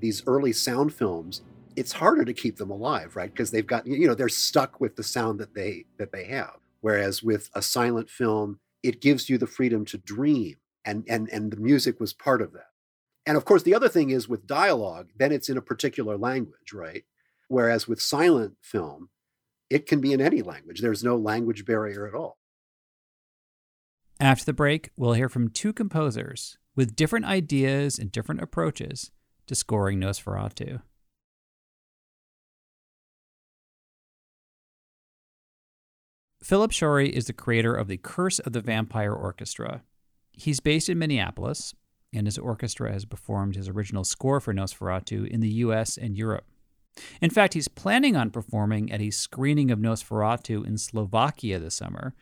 These 0.00 0.22
early 0.26 0.52
sound 0.52 0.94
films, 0.94 1.42
it's 1.76 1.92
harder 1.92 2.24
to 2.24 2.32
keep 2.32 2.56
them 2.56 2.70
alive, 2.70 3.16
right? 3.16 3.30
Because 3.30 3.50
they've 3.50 3.66
got 3.66 3.86
you 3.86 4.06
know 4.06 4.14
they're 4.14 4.28
stuck 4.28 4.80
with 4.80 4.96
the 4.96 5.02
sound 5.02 5.38
that 5.40 5.54
they 5.54 5.86
that 5.98 6.12
they 6.12 6.24
have. 6.24 6.58
Whereas 6.80 7.22
with 7.22 7.50
a 7.54 7.62
silent 7.62 8.08
film, 8.08 8.60
it 8.82 9.00
gives 9.00 9.28
you 9.28 9.38
the 9.38 9.46
freedom 9.46 9.84
to 9.86 9.98
dream, 9.98 10.56
and 10.84 11.04
and 11.08 11.28
and 11.30 11.50
the 11.50 11.56
music 11.56 12.00
was 12.00 12.12
part 12.12 12.40
of 12.40 12.52
that. 12.52 12.70
And 13.26 13.36
of 13.36 13.44
course, 13.44 13.62
the 13.62 13.74
other 13.74 13.88
thing 13.88 14.10
is 14.10 14.28
with 14.28 14.46
dialogue, 14.46 15.10
then 15.16 15.32
it's 15.32 15.48
in 15.48 15.58
a 15.58 15.62
particular 15.62 16.16
language, 16.16 16.72
right? 16.72 17.04
Whereas 17.48 17.88
with 17.88 18.00
silent 18.00 18.56
film, 18.62 19.08
it 19.70 19.86
can 19.86 20.00
be 20.00 20.12
in 20.12 20.20
any 20.20 20.42
language. 20.42 20.80
There's 20.80 21.04
no 21.04 21.16
language 21.16 21.64
barrier 21.64 22.06
at 22.06 22.14
all. 22.14 22.38
After 24.20 24.44
the 24.44 24.52
break, 24.52 24.90
we'll 24.96 25.12
hear 25.12 25.28
from 25.28 25.48
two 25.48 25.72
composers 25.72 26.58
with 26.74 26.96
different 26.96 27.24
ideas 27.26 27.98
and 27.98 28.10
different 28.12 28.42
approaches 28.42 29.10
to 29.46 29.54
scoring 29.54 30.00
Nosferatu. 30.00 30.82
Philip 36.42 36.70
Shorey 36.70 37.10
is 37.10 37.26
the 37.26 37.32
creator 37.32 37.74
of 37.74 37.88
the 37.88 37.96
Curse 37.96 38.38
of 38.38 38.52
the 38.52 38.60
Vampire 38.60 39.12
Orchestra. 39.12 39.82
He's 40.32 40.60
based 40.60 40.88
in 40.88 40.98
Minneapolis, 40.98 41.74
and 42.12 42.26
his 42.26 42.38
orchestra 42.38 42.92
has 42.92 43.04
performed 43.04 43.54
his 43.54 43.68
original 43.68 44.04
score 44.04 44.40
for 44.40 44.54
Nosferatu 44.54 45.28
in 45.28 45.40
the 45.40 45.50
US 45.50 45.96
and 45.96 46.16
Europe. 46.16 46.46
In 47.20 47.30
fact, 47.30 47.54
he's 47.54 47.68
planning 47.68 48.16
on 48.16 48.30
performing 48.30 48.90
at 48.92 49.00
a 49.00 49.10
screening 49.10 49.70
of 49.70 49.78
Nosferatu 49.78 50.66
in 50.66 50.78
Slovakia 50.78 51.58
this 51.58 51.76
summer, 51.76 52.14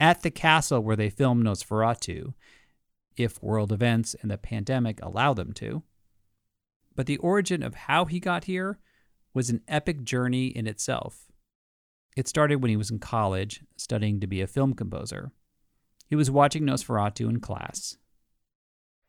at 0.00 0.22
the 0.22 0.30
castle 0.30 0.80
where 0.80 0.96
they 0.96 1.10
filmed 1.10 1.44
Nosferatu, 1.44 2.34
if 3.16 3.42
world 3.42 3.72
events 3.72 4.14
and 4.20 4.30
the 4.30 4.38
pandemic 4.38 5.00
allow 5.02 5.34
them 5.34 5.52
to. 5.54 5.82
But 6.96 7.06
the 7.06 7.18
origin 7.18 7.62
of 7.62 7.74
how 7.74 8.04
he 8.04 8.20
got 8.20 8.44
here 8.44 8.78
was 9.32 9.50
an 9.50 9.62
epic 9.66 10.04
journey 10.04 10.46
in 10.46 10.66
itself. 10.66 11.26
It 12.16 12.28
started 12.28 12.62
when 12.62 12.70
he 12.70 12.76
was 12.76 12.90
in 12.90 13.00
college, 13.00 13.62
studying 13.76 14.20
to 14.20 14.26
be 14.26 14.40
a 14.40 14.46
film 14.46 14.74
composer. 14.74 15.32
He 16.08 16.16
was 16.16 16.30
watching 16.30 16.64
Nosferatu 16.64 17.28
in 17.28 17.40
class. 17.40 17.96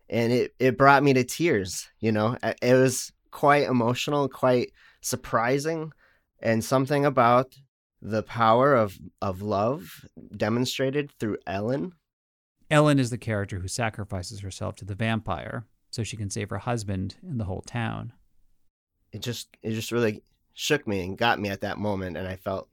And 0.09 0.31
it, 0.31 0.55
it 0.59 0.77
brought 0.77 1.03
me 1.03 1.13
to 1.13 1.23
tears, 1.23 1.87
you 1.99 2.11
know. 2.11 2.37
It 2.61 2.73
was 2.73 3.11
quite 3.31 3.63
emotional, 3.63 4.29
quite 4.29 4.71
surprising, 5.05 5.93
and 6.39 6.63
something 6.63 7.05
about 7.05 7.55
the 8.01 8.23
power 8.23 8.75
of, 8.75 8.97
of 9.21 9.41
love 9.41 10.05
demonstrated 10.35 11.11
through 11.19 11.37
Ellen. 11.45 11.93
Ellen 12.69 12.99
is 12.99 13.11
the 13.11 13.17
character 13.17 13.59
who 13.59 13.67
sacrifices 13.67 14.39
herself 14.39 14.75
to 14.77 14.85
the 14.85 14.95
vampire 14.95 15.65
so 15.91 16.03
she 16.03 16.17
can 16.17 16.29
save 16.29 16.49
her 16.49 16.57
husband 16.57 17.15
and 17.21 17.39
the 17.39 17.45
whole 17.45 17.61
town. 17.61 18.13
It 19.11 19.21
just 19.21 19.55
it 19.61 19.71
just 19.71 19.91
really 19.91 20.23
shook 20.53 20.87
me 20.87 21.01
and 21.01 21.17
got 21.17 21.39
me 21.39 21.49
at 21.49 21.61
that 21.61 21.77
moment 21.77 22.17
and 22.17 22.27
I 22.27 22.35
felt 22.35 22.67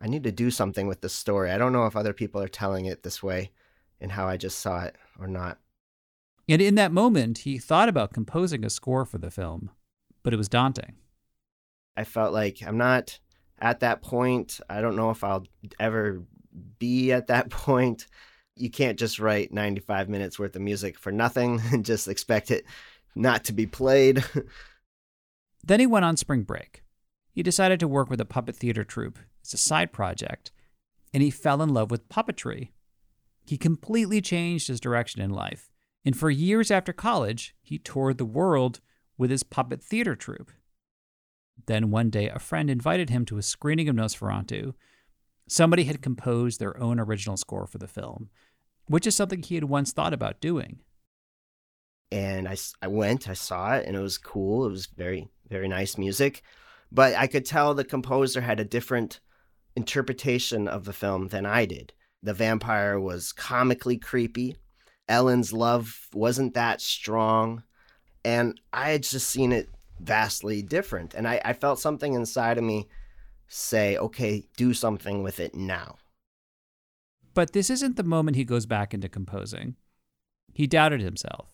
I 0.00 0.06
need 0.06 0.24
to 0.24 0.32
do 0.32 0.50
something 0.50 0.86
with 0.86 1.00
this 1.00 1.14
story. 1.14 1.50
I 1.50 1.58
don't 1.58 1.72
know 1.72 1.86
if 1.86 1.96
other 1.96 2.12
people 2.12 2.42
are 2.42 2.48
telling 2.48 2.86
it 2.86 3.02
this 3.02 3.22
way 3.22 3.52
and 4.00 4.12
how 4.12 4.26
I 4.26 4.36
just 4.36 4.58
saw 4.58 4.82
it 4.82 4.96
or 5.18 5.28
not. 5.28 5.58
And 6.48 6.60
in 6.60 6.74
that 6.74 6.92
moment, 6.92 7.38
he 7.38 7.58
thought 7.58 7.88
about 7.88 8.12
composing 8.12 8.64
a 8.64 8.70
score 8.70 9.04
for 9.04 9.18
the 9.18 9.30
film, 9.30 9.70
but 10.22 10.34
it 10.34 10.36
was 10.36 10.48
daunting. 10.48 10.96
I 11.98 12.04
felt 12.04 12.32
like 12.32 12.62
I'm 12.64 12.78
not 12.78 13.18
at 13.58 13.80
that 13.80 14.02
point. 14.02 14.60
I 14.70 14.80
don't 14.80 14.94
know 14.94 15.10
if 15.10 15.24
I'll 15.24 15.44
ever 15.80 16.22
be 16.78 17.10
at 17.10 17.26
that 17.26 17.50
point. 17.50 18.06
You 18.54 18.70
can't 18.70 18.96
just 18.96 19.18
write 19.18 19.52
95 19.52 20.08
minutes 20.08 20.38
worth 20.38 20.54
of 20.54 20.62
music 20.62 20.96
for 20.96 21.10
nothing 21.10 21.60
and 21.72 21.84
just 21.84 22.06
expect 22.06 22.52
it 22.52 22.64
not 23.16 23.42
to 23.44 23.52
be 23.52 23.66
played. 23.66 24.24
then 25.64 25.80
he 25.80 25.86
went 25.86 26.04
on 26.04 26.16
spring 26.16 26.42
break. 26.44 26.84
He 27.32 27.42
decided 27.42 27.80
to 27.80 27.88
work 27.88 28.08
with 28.08 28.20
a 28.20 28.24
puppet 28.24 28.54
theater 28.54 28.84
troupe 28.84 29.18
as 29.44 29.54
a 29.54 29.58
side 29.58 29.92
project, 29.92 30.52
and 31.12 31.20
he 31.20 31.30
fell 31.30 31.62
in 31.62 31.74
love 31.74 31.90
with 31.90 32.08
puppetry. 32.08 32.70
He 33.44 33.56
completely 33.56 34.20
changed 34.20 34.68
his 34.68 34.80
direction 34.80 35.20
in 35.20 35.30
life, 35.30 35.72
and 36.04 36.16
for 36.16 36.30
years 36.30 36.70
after 36.70 36.92
college, 36.92 37.56
he 37.60 37.78
toured 37.78 38.18
the 38.18 38.24
world 38.24 38.80
with 39.16 39.30
his 39.30 39.42
puppet 39.42 39.82
theater 39.82 40.14
troupe. 40.14 40.52
Then 41.66 41.90
one 41.90 42.10
day, 42.10 42.28
a 42.28 42.38
friend 42.38 42.70
invited 42.70 43.10
him 43.10 43.24
to 43.26 43.38
a 43.38 43.42
screening 43.42 43.88
of 43.88 43.96
Nosferatu. 43.96 44.74
Somebody 45.48 45.84
had 45.84 46.02
composed 46.02 46.60
their 46.60 46.78
own 46.80 46.98
original 47.00 47.36
score 47.36 47.66
for 47.66 47.78
the 47.78 47.88
film, 47.88 48.30
which 48.86 49.06
is 49.06 49.16
something 49.16 49.42
he 49.42 49.54
had 49.54 49.64
once 49.64 49.92
thought 49.92 50.14
about 50.14 50.40
doing. 50.40 50.80
And 52.10 52.48
I, 52.48 52.56
I 52.80 52.88
went, 52.88 53.28
I 53.28 53.34
saw 53.34 53.74
it, 53.74 53.86
and 53.86 53.96
it 53.96 54.00
was 54.00 54.18
cool. 54.18 54.66
It 54.66 54.70
was 54.70 54.86
very, 54.86 55.28
very 55.48 55.68
nice 55.68 55.98
music. 55.98 56.42
But 56.90 57.14
I 57.14 57.26
could 57.26 57.44
tell 57.44 57.74
the 57.74 57.84
composer 57.84 58.40
had 58.40 58.60
a 58.60 58.64
different 58.64 59.20
interpretation 59.76 60.68
of 60.68 60.84
the 60.84 60.92
film 60.92 61.28
than 61.28 61.44
I 61.44 61.66
did. 61.66 61.92
The 62.22 62.34
vampire 62.34 62.98
was 62.98 63.32
comically 63.32 63.98
creepy. 63.98 64.56
Ellen's 65.08 65.52
love 65.52 66.08
wasn't 66.12 66.54
that 66.54 66.80
strong. 66.80 67.62
And 68.24 68.60
I 68.72 68.90
had 68.90 69.02
just 69.02 69.28
seen 69.28 69.52
it 69.52 69.68
vastly 70.00 70.62
different. 70.62 71.14
And 71.14 71.26
I, 71.26 71.40
I 71.44 71.52
felt 71.52 71.80
something 71.80 72.14
inside 72.14 72.58
of 72.58 72.64
me 72.64 72.88
say, 73.48 73.96
okay, 73.96 74.46
do 74.56 74.74
something 74.74 75.22
with 75.22 75.40
it 75.40 75.54
now. 75.54 75.96
But 77.34 77.52
this 77.52 77.70
isn't 77.70 77.96
the 77.96 78.02
moment 78.02 78.36
he 78.36 78.44
goes 78.44 78.66
back 78.66 78.92
into 78.92 79.08
composing. 79.08 79.76
He 80.52 80.66
doubted 80.66 81.00
himself. 81.00 81.46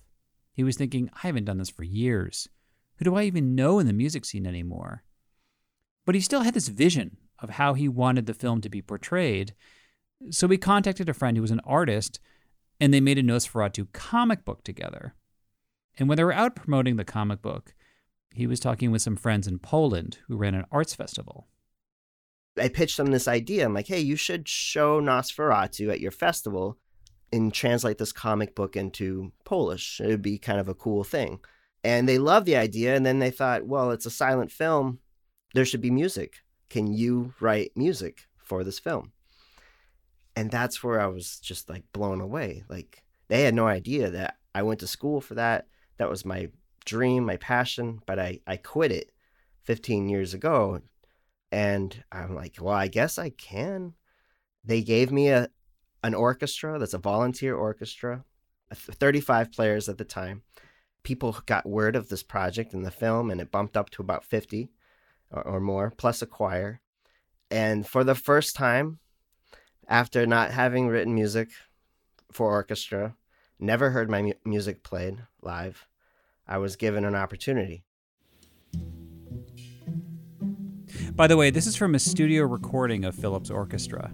He 0.53 0.65
was 0.65 0.77
thinking, 0.77 1.11
I 1.23 1.27
haven't 1.27 1.45
done 1.45 1.59
this 1.59 1.71
for 1.71 1.85
years. 1.85 2.49
Who 2.97 3.05
do 3.05 3.17
I 3.17 3.25
even 3.25 3.55
know 3.55 3.79
in 3.79 3.87
the 3.87 3.93
music 3.93 4.25
scene 4.25 4.47
anymore? 4.47 5.03
But 6.07 6.15
he 6.15 6.21
still 6.21 6.43
had 6.43 6.55
this 6.55 6.69
vision 6.69 7.17
of 7.41 7.51
how 7.51 7.75
he 7.75 7.89
wanted 7.89 8.27
the 8.27 8.35
film 8.35 8.61
to 8.61 8.69
be 8.69 8.81
portrayed. 8.81 9.55
So 10.31 10.49
he 10.49 10.57
contacted 10.57 11.09
a 11.09 11.15
friend 11.15 11.37
who 11.37 11.43
was 11.43 11.51
an 11.51 11.61
artist, 11.65 12.21
and 12.81 12.95
they 12.95 13.01
made 13.01 13.19
a 13.19 13.23
Nosferatu 13.23 13.93
comic 13.93 14.45
book 14.45 14.65
together. 14.65 15.15
And 15.99 16.09
when 16.09 16.17
they 16.17 16.25
were 16.25 16.33
out 16.33 16.57
promoting 16.57 16.97
the 16.97 17.05
comic 17.05 17.43
book, 17.43 17.75
he 18.35 18.47
was 18.47 18.61
talking 18.61 18.91
with 18.91 19.03
some 19.03 19.17
friends 19.17 19.47
in 19.47 19.59
Poland 19.59 20.19
who 20.27 20.37
ran 20.37 20.55
an 20.55 20.67
arts 20.71 20.95
festival. 20.95 21.47
I 22.59 22.69
pitched 22.69 22.97
them 22.97 23.07
this 23.07 23.29
idea. 23.29 23.65
I'm 23.65 23.75
like, 23.75 23.89
hey, 23.89 24.01
you 24.01 24.17
should 24.17 24.49
show 24.49 25.01
Nosferatu 25.01 25.91
at 25.91 26.01
your 26.01 26.11
festival 26.11 26.79
and 27.33 27.53
translate 27.53 27.99
this 27.99 28.13
comic 28.13 28.55
book 28.55 28.77
into 28.77 29.33
Polish. 29.45 30.01
It 30.01 30.07
would 30.07 30.23
be 30.23 30.39
kind 30.39 30.61
of 30.61 30.69
a 30.69 30.75
cool 30.75 31.03
thing. 31.03 31.41
And 31.83 32.09
they 32.09 32.19
loved 32.19 32.47
the 32.47 32.57
idea. 32.57 32.95
And 32.95 33.05
then 33.05 33.19
they 33.19 33.31
thought, 33.31 33.67
well, 33.67 33.91
it's 33.91 34.07
a 34.07 34.11
silent 34.11 34.53
film. 34.53 35.01
There 35.55 35.65
should 35.65 35.81
be 35.81 35.91
music. 35.91 36.43
Can 36.71 36.93
you 36.93 37.35
write 37.41 37.73
music 37.77 38.27
for 38.37 38.63
this 38.63 38.79
film? 38.79 39.13
And 40.37 40.51
that's 40.51 40.83
where 40.83 41.01
I 41.01 41.07
was 41.07 41.39
just 41.39 41.69
like 41.69 41.85
blown 41.93 42.21
away. 42.21 42.65
Like, 42.69 43.03
they 43.29 43.43
had 43.43 43.55
no 43.55 43.67
idea 43.67 44.11
that 44.11 44.37
I 44.55 44.63
went 44.63 44.81
to 44.81 44.87
school 44.87 45.21
for 45.21 45.35
that. 45.35 45.67
That 45.99 46.11
was 46.11 46.25
my 46.25 46.51
dream, 46.85 47.25
my 47.25 47.37
passion, 47.37 48.01
but 48.07 48.19
I, 48.19 48.41
I 48.47 48.57
quit 48.57 48.93
it 48.93 49.11
15 49.65 50.09
years 50.09 50.35
ago. 50.35 50.81
And 51.51 52.05
I'm 52.11 52.35
like, 52.35 52.57
well, 52.61 52.75
I 52.75 52.89
guess 52.89 53.19
I 53.19 53.31
can. 53.31 53.95
They 54.65 54.83
gave 54.83 55.13
me 55.13 55.29
a 55.29 55.49
an 56.03 56.15
orchestra 56.15 56.79
that's 56.79 56.93
a 56.93 56.99
volunteer 56.99 57.57
orchestra, 57.57 58.25
35 58.75 59.51
players 59.51 59.89
at 59.89 59.97
the 59.97 60.05
time. 60.05 60.43
People 61.03 61.39
got 61.47 61.65
word 61.65 61.97
of 61.97 62.11
this 62.11 62.23
project 62.23 62.75
and 62.75 62.85
the 62.85 62.91
film, 62.91 63.31
and 63.31 63.41
it 63.41 63.51
bumped 63.51 63.75
up 63.75 63.89
to 63.91 64.03
about 64.03 64.23
50 64.23 64.71
or, 65.31 65.43
or 65.43 65.61
more, 65.61 65.91
plus 65.97 66.21
a 66.21 66.27
choir. 66.27 66.83
And 67.51 67.87
for 67.87 68.05
the 68.05 68.15
first 68.15 68.55
time, 68.55 68.99
after 69.89 70.27
not 70.27 70.51
having 70.51 70.89
written 70.89 71.15
music 71.15 71.49
for 72.31 72.51
orchestra, 72.51 73.15
never 73.59 73.91
heard 73.91 74.11
my 74.11 74.23
mu- 74.23 74.33
music 74.45 74.83
played 74.83 75.23
live, 75.41 75.87
I 76.47 76.59
was 76.59 76.77
given 76.77 77.05
an 77.05 77.15
opportunity. 77.15 77.85
By 81.15 81.27
the 81.27 81.37
way, 81.37 81.51
this 81.51 81.67
is 81.67 81.77
from 81.77 81.95
a 81.95 81.99
studio 81.99 82.45
recording 82.45 83.05
of 83.05 83.15
Philip's 83.15 83.51
orchestra. 83.51 84.11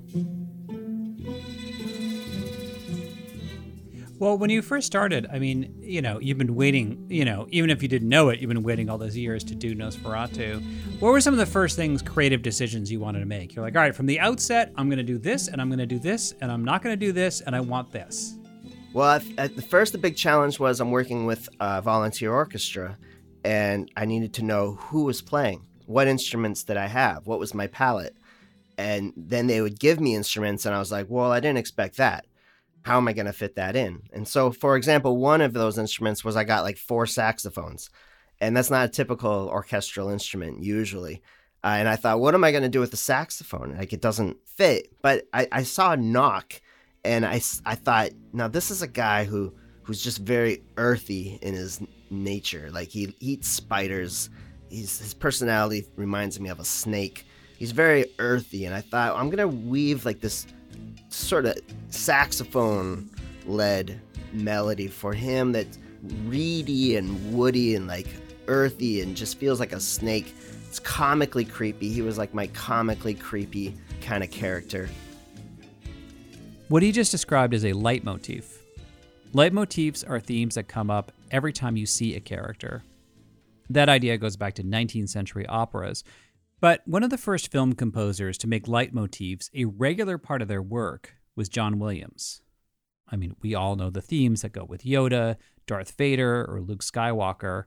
Well, 4.19 4.37
when 4.37 4.51
you 4.51 4.61
first 4.61 4.87
started, 4.87 5.27
I 5.33 5.39
mean, 5.39 5.75
you 5.81 6.03
know, 6.03 6.19
you've 6.21 6.37
been 6.37 6.55
waiting, 6.55 7.07
you 7.09 7.25
know, 7.25 7.47
even 7.49 7.71
if 7.71 7.83
you 7.83 7.89
didn't 7.89 8.11
know 8.11 8.29
it, 8.29 8.39
you've 8.39 8.51
been 8.51 8.63
waiting 8.63 8.91
all 8.91 8.99
those 8.99 9.17
years 9.17 9.43
to 9.45 9.55
do 9.55 9.75
Nosferatu. 9.75 10.63
What 11.01 11.13
were 11.13 11.23
some 11.23 11.33
of 11.33 11.39
the 11.39 11.47
first 11.47 11.75
things, 11.75 12.03
creative 12.03 12.43
decisions 12.43 12.93
you 12.93 13.01
wanted 13.01 13.21
to 13.21 13.27
make? 13.27 13.55
You're 13.55 13.65
like, 13.65 13.77
all 13.77 13.83
right, 13.83 13.97
from 13.97 14.05
the 14.05 14.21
outset, 14.21 14.75
I'm 14.77 14.89
going 14.91 14.99
to 14.99 15.03
do 15.03 15.17
this, 15.17 15.49
and 15.49 15.59
I'm 15.59 15.71
going 15.71 15.79
to 15.79 15.87
do 15.87 15.99
this, 15.99 16.35
and 16.43 16.53
I'm 16.53 16.67
not 16.67 16.83
going 16.83 16.93
to 16.93 17.07
do 17.07 17.13
this, 17.13 17.41
and 17.41 17.57
I 17.57 17.61
want 17.61 17.93
this. 17.93 18.37
Well, 18.93 19.21
at, 19.39 19.57
the 19.57 19.63
first, 19.63 19.93
the 19.93 19.99
big 19.99 20.17
challenge 20.17 20.59
was 20.59 20.81
I'm 20.81 20.91
working 20.91 21.27
with 21.27 21.49
a 21.61 21.81
volunteer 21.81 22.33
orchestra, 22.33 22.99
and 23.45 23.91
I 23.97 24.05
needed 24.05 24.35
to 24.35 24.45
know 24.45 24.75
who 24.75 25.05
was 25.05 25.23
playing, 25.23 25.65
what 25.87 26.09
instruments 26.09 26.65
did 26.65 26.77
I 26.77 26.87
have, 26.87 27.27
what 27.27 27.39
was 27.39 27.55
my 27.55 27.69
palette, 27.69 28.17
and 28.77 29.13
then 29.17 29.47
they 29.47 29.61
would 29.61 29.79
give 29.79 30.01
me 30.01 30.15
instruments, 30.15 30.67
and 30.67 30.75
I 30.75 30.79
was 30.79 30.91
like, 30.91 31.07
well, 31.09 31.31
I 31.31 31.41
didn't 31.41 31.59
expect 31.59 31.97
that 31.99 32.27
how 32.83 32.97
am 32.97 33.09
I 33.09 33.13
going 33.13 33.27
to 33.27 33.33
fit 33.33 33.57
that 33.57 33.77
in? 33.77 34.03
And 34.13 34.27
so, 34.27 34.51
for 34.51 34.77
example, 34.77 35.17
one 35.17 35.41
of 35.41 35.53
those 35.53 35.79
instruments 35.79 36.25
was 36.25 36.37
I 36.37 36.45
got 36.45 36.65
like 36.65 36.79
four 36.79 37.07
saxophones, 37.07 37.91
and 38.41 38.57
that's 38.57 38.71
not 38.71 38.87
a 38.87 38.91
typical 38.91 39.49
orchestral 39.49 40.09
instrument 40.09 40.63
usually. 40.63 41.23
Uh, 41.63 41.77
and 41.79 41.89
I 41.89 41.97
thought, 41.97 42.21
what 42.21 42.35
am 42.35 42.43
I 42.43 42.53
going 42.53 42.63
to 42.63 42.71
do 42.71 42.81
with 42.81 42.91
the 42.91 42.97
saxophone? 42.97 43.77
Like 43.77 43.93
it 43.93 44.01
doesn't 44.01 44.39
fit. 44.47 44.89
But 45.03 45.27
I, 45.35 45.47
I 45.53 45.63
saw 45.63 45.95
Knock, 45.95 46.63
and 47.05 47.25
I, 47.25 47.41
I 47.65 47.75
thought, 47.75 48.11
now 48.33 48.49
this 48.49 48.71
is 48.71 48.83
a 48.83 48.89
guy 48.89 49.25
who 49.25 49.53
who's 49.83 50.03
just 50.03 50.19
very 50.19 50.63
earthy 50.77 51.39
in 51.43 51.55
his 51.55 51.81
nature. 52.11 52.71
Like 52.73 52.89
he, 52.89 53.15
eats 53.21 53.49
spiders. 53.49 54.31
He's, 54.69 54.99
his 55.01 55.15
personality 55.15 55.87
reminds 55.97 56.39
me 56.39 56.49
of 56.49 56.61
a 56.61 56.65
snake. 56.65 57.27
He's 57.57 57.73
very 57.73 58.07
earthy, 58.19 58.67
and 58.67 58.75
I 58.75 58.81
thought 58.81 59.17
I'm 59.17 59.31
gonna 59.31 59.49
weave 59.49 60.05
like 60.05 60.21
this 60.21 60.47
sort 61.09 61.47
of 61.47 61.57
saxophone 61.89 63.11
led 63.47 64.01
melody 64.33 64.87
for 64.87 65.13
him 65.13 65.53
that's 65.53 65.79
reedy 66.27 66.97
and 66.97 67.35
woody 67.35 67.75
and 67.75 67.87
like 67.87 68.07
earthy 68.47 69.01
and 69.03 69.17
just 69.17 69.39
feels 69.39 69.61
like 69.61 69.73
a 69.73 69.81
snake. 69.81 70.35
It's 70.69 70.79
comically 70.79 71.45
creepy. 71.45 71.91
He 71.91 72.01
was 72.01 72.17
like 72.17 72.33
my 72.33 72.47
comically 72.49 73.15
creepy 73.15 73.75
kind 74.01 74.23
of 74.23 74.31
character. 74.31 74.89
What 76.71 76.85
he 76.85 76.93
just 76.93 77.11
described 77.11 77.53
is 77.53 77.65
a 77.65 77.73
leitmotif. 77.73 78.63
Leitmotifs 79.35 80.09
are 80.09 80.21
themes 80.21 80.55
that 80.55 80.69
come 80.69 80.89
up 80.89 81.11
every 81.33 81.53
time 81.53 81.77
you 81.77 81.85
see 81.85 82.15
a 82.15 82.21
character. 82.21 82.85
That 83.69 83.89
idea 83.89 84.17
goes 84.19 84.37
back 84.37 84.55
to 84.55 84.63
19th 84.63 85.09
century 85.09 85.45
operas, 85.49 86.05
but 86.61 86.83
one 86.87 87.03
of 87.03 87.11
the 87.11 87.19
first 87.19 87.51
film 87.51 87.73
composers 87.73 88.39
to 88.39 88.47
make 88.47 88.67
leitmotifs 88.67 89.51
a 89.53 89.65
regular 89.65 90.17
part 90.17 90.43
of 90.43 90.47
their 90.47 90.63
work 90.63 91.15
was 91.35 91.49
John 91.49 91.81
Williams. 91.81 92.41
I 93.09 93.17
mean, 93.17 93.35
we 93.43 93.53
all 93.53 93.75
know 93.75 93.91
the 93.91 94.01
themes 94.01 94.43
that 94.43 94.53
go 94.53 94.63
with 94.63 94.85
Yoda, 94.85 95.39
Darth 95.67 95.97
Vader, 95.97 96.47
or 96.49 96.61
Luke 96.61 96.85
Skywalker. 96.85 97.65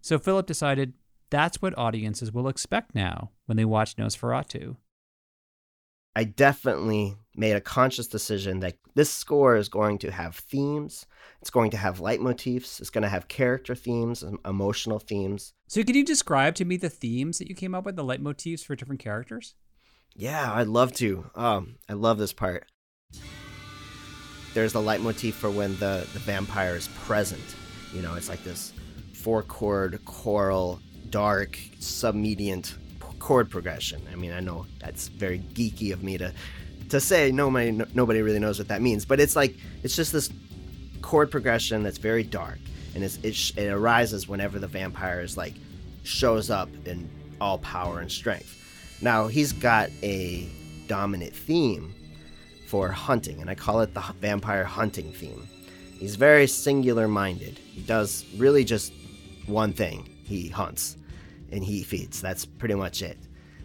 So 0.00 0.18
Philip 0.18 0.46
decided 0.46 0.94
that's 1.28 1.60
what 1.60 1.76
audiences 1.76 2.32
will 2.32 2.48
expect 2.48 2.94
now 2.94 3.32
when 3.44 3.58
they 3.58 3.66
watch 3.66 3.96
Nosferatu. 3.96 4.76
I 6.16 6.24
definitely 6.24 7.16
made 7.36 7.56
a 7.56 7.60
conscious 7.60 8.06
decision 8.06 8.60
that 8.60 8.76
this 8.94 9.10
score 9.10 9.56
is 9.56 9.68
going 9.68 9.98
to 9.98 10.12
have 10.12 10.36
themes, 10.36 11.06
it's 11.40 11.50
going 11.50 11.72
to 11.72 11.76
have 11.76 11.98
leitmotifs, 11.98 12.80
it's 12.80 12.90
going 12.90 13.02
to 13.02 13.08
have 13.08 13.26
character 13.26 13.74
themes, 13.74 14.24
emotional 14.44 15.00
themes. 15.00 15.52
So, 15.66 15.82
could 15.82 15.96
you 15.96 16.04
describe 16.04 16.54
to 16.56 16.64
me 16.64 16.76
the 16.76 16.88
themes 16.88 17.38
that 17.38 17.48
you 17.48 17.54
came 17.56 17.74
up 17.74 17.84
with, 17.84 17.96
the 17.96 18.04
leitmotifs 18.04 18.64
for 18.64 18.76
different 18.76 19.00
characters? 19.00 19.54
Yeah, 20.14 20.52
I'd 20.52 20.68
love 20.68 20.92
to. 20.94 21.28
Um, 21.34 21.76
I 21.88 21.94
love 21.94 22.18
this 22.18 22.32
part. 22.32 22.66
There's 24.54 24.72
the 24.72 24.80
leitmotif 24.80 25.34
for 25.34 25.50
when 25.50 25.72
the, 25.78 26.06
the 26.12 26.20
vampire 26.20 26.76
is 26.76 26.86
present. 27.04 27.42
You 27.92 28.02
know, 28.02 28.14
it's 28.14 28.28
like 28.28 28.44
this 28.44 28.72
four 29.12 29.42
chord, 29.42 29.98
choral, 30.04 30.78
dark, 31.10 31.58
submediant 31.80 32.74
chord 33.24 33.50
progression. 33.50 34.02
I 34.12 34.16
mean, 34.16 34.32
I 34.32 34.40
know 34.40 34.66
that's 34.80 35.08
very 35.08 35.38
geeky 35.54 35.94
of 35.94 36.02
me 36.02 36.18
to 36.18 36.30
to 36.90 37.00
say. 37.00 37.32
Nobody 37.32 37.70
nobody 37.94 38.20
really 38.20 38.38
knows 38.38 38.58
what 38.58 38.68
that 38.68 38.82
means, 38.82 39.06
but 39.06 39.18
it's 39.18 39.34
like 39.34 39.56
it's 39.82 39.96
just 39.96 40.12
this 40.12 40.28
chord 41.00 41.30
progression 41.30 41.82
that's 41.82 41.96
very 41.96 42.22
dark, 42.22 42.58
and 42.94 43.02
it, 43.02 43.18
it 43.24 43.68
arises 43.70 44.28
whenever 44.28 44.58
the 44.58 44.66
vampire 44.66 45.22
is 45.22 45.38
like 45.38 45.54
shows 46.02 46.50
up 46.50 46.68
in 46.84 47.08
all 47.40 47.56
power 47.56 48.00
and 48.00 48.12
strength. 48.12 48.52
Now 49.00 49.26
he's 49.28 49.54
got 49.54 49.88
a 50.02 50.46
dominant 50.86 51.34
theme 51.34 51.94
for 52.66 52.90
hunting, 52.90 53.40
and 53.40 53.48
I 53.48 53.54
call 53.54 53.80
it 53.80 53.94
the 53.94 54.02
vampire 54.20 54.64
hunting 54.64 55.10
theme. 55.12 55.48
He's 55.98 56.16
very 56.16 56.46
singular 56.46 57.08
minded. 57.08 57.58
He 57.58 57.80
does 57.80 58.26
really 58.36 58.64
just 58.64 58.92
one 59.46 59.72
thing 59.72 60.10
he 60.24 60.48
hunts 60.48 60.98
and 61.52 61.64
he 61.64 61.82
feeds. 61.82 62.20
That's 62.20 62.44
pretty 62.44 62.74
much 62.74 63.02
it. 63.02 63.18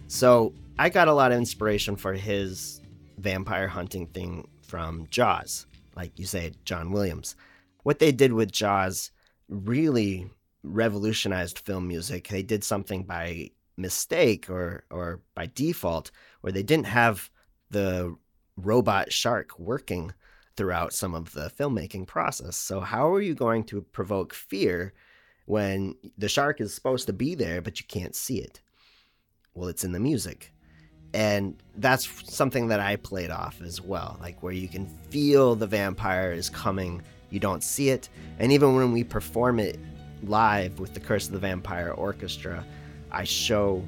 So 0.07 0.53
I 0.77 0.89
got 0.89 1.07
a 1.07 1.13
lot 1.13 1.31
of 1.31 1.37
inspiration 1.37 1.95
for 1.95 2.13
his 2.13 2.81
vampire 3.17 3.67
hunting 3.67 4.07
thing 4.07 4.47
from 4.61 5.07
Jaws, 5.09 5.65
like 5.95 6.17
you 6.17 6.25
say, 6.25 6.51
John 6.65 6.91
Williams. 6.91 7.35
What 7.83 7.99
they 7.99 8.11
did 8.11 8.33
with 8.33 8.51
Jaws 8.51 9.11
really 9.49 10.29
revolutionized 10.63 11.59
film 11.59 11.87
music. 11.87 12.27
They 12.27 12.43
did 12.43 12.63
something 12.63 13.03
by 13.03 13.51
mistake 13.77 14.49
or 14.49 14.83
or 14.91 15.21
by 15.35 15.49
default 15.55 16.11
where 16.41 16.51
they 16.51 16.63
didn't 16.63 16.87
have 16.87 17.29
the 17.71 18.15
robot 18.57 19.11
shark 19.11 19.57
working 19.57 20.13
throughout 20.57 20.93
some 20.93 21.15
of 21.15 21.31
the 21.31 21.49
filmmaking 21.57 22.05
process. 22.05 22.57
So 22.57 22.81
how 22.81 23.13
are 23.13 23.21
you 23.21 23.33
going 23.33 23.63
to 23.65 23.81
provoke 23.81 24.33
fear 24.33 24.93
when 25.49 25.95
the 26.19 26.29
shark 26.29 26.61
is 26.61 26.71
supposed 26.71 27.07
to 27.07 27.11
be 27.11 27.33
there, 27.33 27.59
but 27.59 27.79
you 27.79 27.85
can't 27.87 28.13
see 28.13 28.37
it. 28.37 28.61
Well, 29.55 29.67
it's 29.67 29.83
in 29.83 29.93
the 29.93 29.99
music. 29.99 30.53
And 31.11 31.55
that's 31.77 32.07
something 32.31 32.67
that 32.67 32.79
I 32.79 32.97
played 32.97 33.31
off 33.31 33.59
as 33.63 33.81
well, 33.81 34.19
like 34.21 34.43
where 34.43 34.53
you 34.53 34.67
can 34.67 34.85
feel 35.09 35.55
the 35.55 35.65
vampire 35.65 36.31
is 36.31 36.51
coming, 36.51 37.01
you 37.31 37.39
don't 37.39 37.63
see 37.63 37.89
it. 37.89 38.09
And 38.37 38.51
even 38.51 38.75
when 38.75 38.91
we 38.91 39.03
perform 39.03 39.59
it 39.59 39.79
live 40.21 40.79
with 40.79 40.93
the 40.93 40.99
Curse 40.99 41.25
of 41.25 41.33
the 41.33 41.39
Vampire 41.39 41.93
Orchestra, 41.93 42.63
I 43.11 43.23
show 43.23 43.83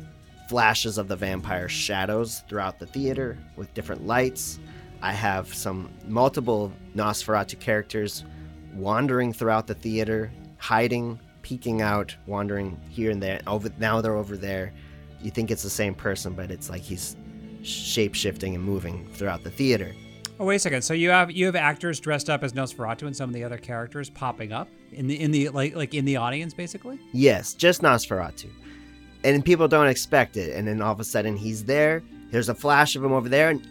flashes 0.50 0.98
of 0.98 1.10
the 1.10 1.16
vampire 1.16 1.70
shadows 1.70 2.42
throughout 2.50 2.80
the 2.80 2.88
theater 2.88 3.38
with 3.56 3.72
different 3.76 4.08
lights. 4.08 4.58
I 5.04 5.14
have 5.14 5.54
some 5.54 5.92
multiple 6.08 6.74
Nosferatu 6.96 7.60
characters 7.60 8.26
wandering 8.74 9.32
throughout 9.32 9.68
the 9.68 9.76
theater, 9.76 10.32
hiding, 10.58 11.20
peeking 11.42 11.82
out, 11.82 12.16
wandering 12.28 12.80
here 12.90 13.12
and 13.12 13.22
there. 13.22 13.42
Over 13.48 13.70
now 13.80 14.02
they're 14.02 14.16
over 14.16 14.38
there. 14.38 14.74
You 15.22 15.32
think 15.32 15.52
it's 15.52 15.64
the 15.64 15.70
same 15.70 15.94
person, 15.94 16.34
but 16.34 16.52
it's 16.52 16.70
like 16.70 16.82
he's 16.82 17.16
shape 17.64 18.16
shifting 18.16 18.56
and 18.56 18.64
moving 18.64 19.08
throughout 19.14 19.44
the 19.44 19.52
theater. 19.52 19.94
Oh 20.40 20.46
wait 20.46 20.56
a 20.56 20.60
second. 20.60 20.82
So 20.82 20.94
you 20.94 21.12
have 21.12 21.32
you 21.32 21.46
have 21.46 21.56
actors 21.56 22.00
dressed 22.00 22.30
up 22.30 22.44
as 22.44 22.54
Nosferatu 22.54 23.04
and 23.04 23.16
some 23.16 23.30
of 23.30 23.34
the 23.34 23.44
other 23.44 23.58
characters 23.58 24.10
popping 24.10 24.52
up 24.52 24.68
in 24.92 25.08
the 25.08 25.20
in 25.20 25.32
the 25.32 25.50
like 25.50 25.76
like 25.76 25.94
in 25.94 26.06
the 26.06 26.18
audience 26.18 26.54
basically? 26.54 27.00
Yes, 27.14 27.54
just 27.54 27.82
Nosferatu. 27.82 28.50
And 29.24 29.46
people 29.46 29.68
don't 29.68 29.88
expect 29.88 30.38
it, 30.38 30.56
and 30.56 30.68
then 30.68 30.82
all 30.82 30.92
of 30.92 31.00
a 31.00 31.04
sudden 31.04 31.38
he's 31.38 31.66
there. 31.66 32.02
There's 32.32 32.50
a 32.50 32.56
flash 32.56 32.96
of 32.96 33.04
him 33.04 33.12
over 33.12 33.30
there, 33.30 33.50
and, 33.50 33.68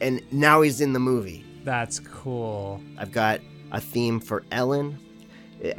and 0.00 0.22
now 0.32 0.60
he's 0.60 0.80
in 0.80 0.92
the 0.92 1.00
movie. 1.00 1.44
That's 1.64 1.98
cool. 1.98 2.80
I've 2.98 3.10
got 3.10 3.40
a 3.72 3.80
theme 3.80 4.20
for 4.20 4.44
Ellen. 4.52 4.98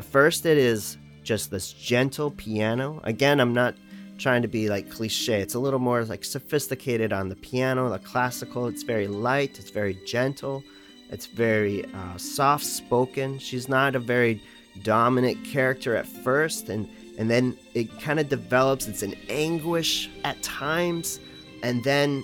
First, 0.02 0.46
it 0.46 0.58
is 0.58 0.98
just 1.24 1.52
this 1.52 1.74
gentle 1.74 2.32
piano. 2.32 3.02
Again, 3.04 3.40
I'm 3.40 3.54
not 3.54 3.76
trying 4.18 4.42
to 4.42 4.48
be 4.48 4.70
like 4.70 4.90
cliche. 4.90 5.42
It's 5.42 5.56
a 5.56 5.60
little 5.60 5.80
more 5.80 6.04
like 6.06 6.24
sophisticated 6.24 7.12
on 7.12 7.30
the 7.30 7.36
piano, 7.36 7.90
the 7.90 8.00
classical. 8.00 8.68
It's 8.68 8.84
very 8.84 9.08
light, 9.08 9.60
it's 9.60 9.70
very 9.70 9.98
gentle, 10.06 10.64
it's 11.10 11.26
very 11.26 11.86
uh, 11.86 12.18
soft 12.18 12.66
spoken. 12.66 13.40
She's 13.40 13.68
not 13.68 13.96
a 13.96 14.00
very 14.00 14.42
dominant 14.82 15.44
character 15.46 15.96
at 15.96 16.08
first, 16.08 16.70
and 16.70 16.88
and 17.18 17.30
then 17.30 17.58
it 17.74 18.00
kind 18.02 18.20
of 18.20 18.30
develops. 18.30 18.88
It's 18.88 19.04
an 19.04 19.16
anguish 19.30 20.10
at 20.24 20.42
times, 20.42 21.20
and 21.62 21.84
then 21.84 22.24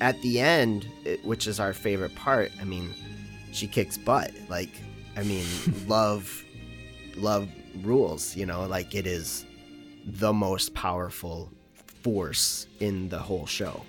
at 0.00 0.20
the 0.22 0.40
end, 0.40 0.86
it, 1.04 1.24
which 1.24 1.46
is 1.46 1.60
our 1.60 1.72
favorite 1.72 2.14
part. 2.14 2.50
I 2.60 2.64
mean, 2.64 2.92
she 3.52 3.66
kicks 3.66 3.96
butt. 3.96 4.32
Like, 4.48 4.70
I 5.16 5.22
mean, 5.22 5.46
love, 5.86 6.44
love 7.16 7.48
rules, 7.82 8.36
you 8.36 8.46
know, 8.46 8.66
like 8.66 8.94
it 8.94 9.06
is 9.06 9.44
the 10.06 10.32
most 10.32 10.74
powerful 10.74 11.50
force 12.02 12.66
in 12.80 13.08
the 13.08 13.18
whole 13.18 13.46
show. 13.46 13.82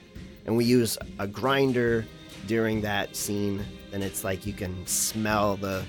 And 0.46 0.56
we 0.56 0.66
use 0.66 0.98
a 1.20 1.28
grinder 1.28 2.06
during 2.48 2.82
that 2.82 3.16
scene, 3.16 3.64
and 3.92 4.04
it's 4.04 4.24
like 4.24 4.46
you 4.46 4.54
can 4.54 4.86
smell 4.88 5.58
the 5.58 5.84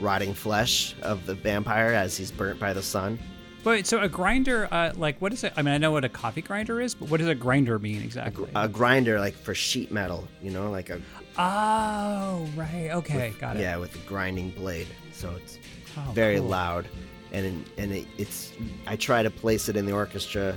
rotting 0.00 0.34
flesh 0.34 0.94
of 1.02 1.24
the 1.26 1.34
vampire 1.34 1.92
as 1.92 2.16
he's 2.16 2.30
burnt 2.30 2.60
by 2.60 2.72
the 2.72 2.82
sun. 2.82 3.18
Wait, 3.64 3.86
so 3.86 3.98
a 4.02 4.08
grinder, 4.10 4.68
uh, 4.70 4.92
like 4.96 5.18
what 5.22 5.32
is 5.32 5.42
it? 5.42 5.54
I 5.56 5.62
mean, 5.62 5.72
I 5.72 5.78
know 5.78 5.90
what 5.90 6.04
a 6.04 6.08
coffee 6.10 6.42
grinder 6.42 6.82
is, 6.82 6.94
but 6.94 7.08
what 7.08 7.16
does 7.18 7.28
a 7.28 7.34
grinder 7.34 7.78
mean 7.78 8.02
exactly? 8.02 8.50
A, 8.54 8.64
a 8.64 8.68
grinder, 8.68 9.18
like 9.18 9.34
for 9.34 9.54
sheet 9.54 9.90
metal, 9.90 10.28
you 10.42 10.50
know, 10.50 10.70
like 10.70 10.90
a 10.90 11.00
Oh, 11.38 12.46
right. 12.56 12.90
Okay, 12.92 13.30
with- 13.30 13.40
got 13.40 13.56
it. 13.56 13.60
Yeah, 13.62 13.76
with 13.78 13.94
a 13.94 14.06
grinding 14.06 14.50
blade. 14.50 14.86
So 15.12 15.30
it's 15.36 15.58
Oh, 15.96 16.10
very 16.12 16.38
cool. 16.38 16.48
loud, 16.48 16.88
and 17.34 17.64
and 17.76 17.92
it, 17.92 18.06
it's. 18.18 18.52
I 18.86 18.96
try 18.96 19.22
to 19.22 19.30
place 19.30 19.68
it 19.68 19.76
in 19.76 19.86
the 19.86 19.92
orchestra 19.92 20.56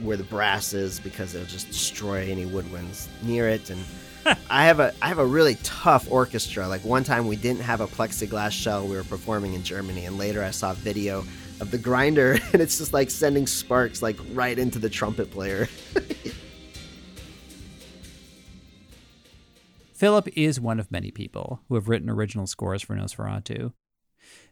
where 0.00 0.16
the 0.16 0.24
brass 0.24 0.72
is 0.72 0.98
because 1.00 1.34
it'll 1.34 1.46
just 1.46 1.68
destroy 1.68 2.30
any 2.30 2.46
woodwinds 2.46 3.08
near 3.22 3.48
it. 3.48 3.70
And 3.70 3.84
I 4.50 4.64
have 4.66 4.80
a 4.80 4.94
I 5.02 5.08
have 5.08 5.18
a 5.18 5.26
really 5.26 5.56
tough 5.62 6.10
orchestra. 6.10 6.68
Like 6.68 6.84
one 6.84 7.04
time 7.04 7.26
we 7.26 7.36
didn't 7.36 7.62
have 7.62 7.80
a 7.80 7.86
plexiglass 7.86 8.52
shell. 8.52 8.86
We 8.86 8.96
were 8.96 9.04
performing 9.04 9.54
in 9.54 9.62
Germany, 9.62 10.04
and 10.06 10.18
later 10.18 10.42
I 10.42 10.50
saw 10.50 10.72
a 10.72 10.74
video 10.74 11.24
of 11.60 11.70
the 11.70 11.78
grinder, 11.78 12.38
and 12.52 12.60
it's 12.60 12.78
just 12.78 12.92
like 12.92 13.10
sending 13.10 13.46
sparks 13.46 14.02
like 14.02 14.18
right 14.32 14.58
into 14.58 14.78
the 14.78 14.90
trumpet 14.90 15.30
player. 15.30 15.68
Philip 19.94 20.28
is 20.34 20.58
one 20.58 20.80
of 20.80 20.90
many 20.90 21.10
people 21.10 21.60
who 21.68 21.74
have 21.74 21.90
written 21.90 22.08
original 22.08 22.46
scores 22.46 22.80
for 22.80 22.96
Nosferatu. 22.96 23.74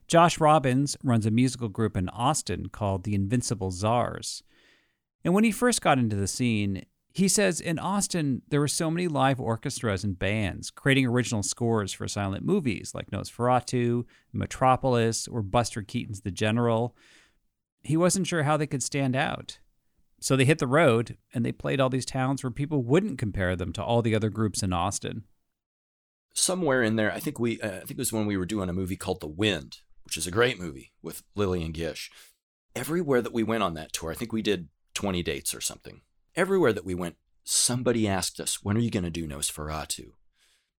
Josh 0.09 0.41
Robins 0.41 0.97
runs 1.05 1.27
a 1.27 1.31
musical 1.31 1.69
group 1.69 1.95
in 1.95 2.09
Austin 2.09 2.71
called 2.71 3.05
the 3.05 3.15
Invincible 3.15 3.71
Czars. 3.71 4.43
And 5.23 5.35
when 5.35 5.45
he 5.45 5.53
first 5.53 5.83
got 5.83 5.99
into 5.99 6.17
the 6.17 6.27
scene, 6.27 6.87
he 7.13 7.29
says 7.29 7.61
in 7.61 7.79
Austin 7.79 8.41
there 8.49 8.61
were 8.61 8.69
so 8.69 8.91
many 8.91 9.07
live 9.07 9.39
orchestras 9.39 10.05
and 10.05 10.19
bands 10.19 10.71
creating 10.71 11.07
original 11.07 11.43
scores 11.43 11.93
for 11.93 12.09
silent 12.09 12.43
movies 12.43 12.93
like 12.95 13.11
Nosferatu, 13.11 14.05
Metropolis, 14.33 15.29
or 15.29 15.43
Buster 15.43 15.83
Keaton's 15.83 16.23
The 16.23 16.31
General. 16.31 16.97
He 17.83 17.97
wasn't 17.97 18.27
sure 18.27 18.45
how 18.45 18.57
they 18.57 18.67
could 18.67 18.83
stand 18.83 19.15
out. 19.15 19.59
So 20.21 20.37
they 20.37 20.47
hit 20.47 20.59
the 20.59 20.67
road 20.67 21.19
and 21.35 21.45
they 21.45 21.53
played 21.53 21.81
all 21.81 21.91
these 21.91 22.07
towns 22.07 22.43
where 22.43 22.51
people 22.51 22.83
wouldn't 22.83 23.19
compare 23.19 23.57
them 23.57 23.73
to 23.75 23.85
all 23.85 24.01
the 24.01 24.15
other 24.15 24.31
groups 24.31 24.63
in 24.63 24.73
Austin. 24.73 25.25
somewhere 26.33 26.83
in 26.83 26.97
there, 26.97 27.13
I 27.13 27.21
think 27.21 27.39
we, 27.39 27.61
uh, 27.61 27.69
I 27.69 27.79
think 27.81 27.93
it 27.93 27.99
was 27.99 28.13
when 28.13 28.27
we 28.27 28.37
were 28.37 28.47
doing 28.47 28.69
a 28.69 28.73
movie 28.73 28.97
called 28.97 29.21
The 29.21 29.27
Wind, 29.27 29.81
which 30.09 30.17
is 30.17 30.27
a 30.27 30.31
great 30.31 30.59
movie 30.59 30.95
with 31.03 31.23
Lillian 31.35 31.71
Gish. 31.71 32.11
Everywhere 32.75 33.21
that 33.21 33.35
we 33.35 33.43
went 33.43 33.63
on 33.63 33.75
that 33.75 33.93
tour, 33.93 34.11
I 34.11 34.15
think 34.15 34.33
we 34.33 34.41
did 34.41 34.69
20 34.95 35.23
dates 35.23 35.55
or 35.55 35.61
something. 35.61 36.01
Everywhere 36.35 36.73
that 36.73 36.87
we 36.87 36.95
went, 36.95 37.17
somebody 37.45 38.09
asked 38.09 38.41
us, 38.41 38.63
"When 38.63 38.75
are 38.79 38.81
you 38.81 38.91
going 38.91 39.05
to 39.05 39.11
do 39.11 39.29
Nosferatu?" 39.29 40.13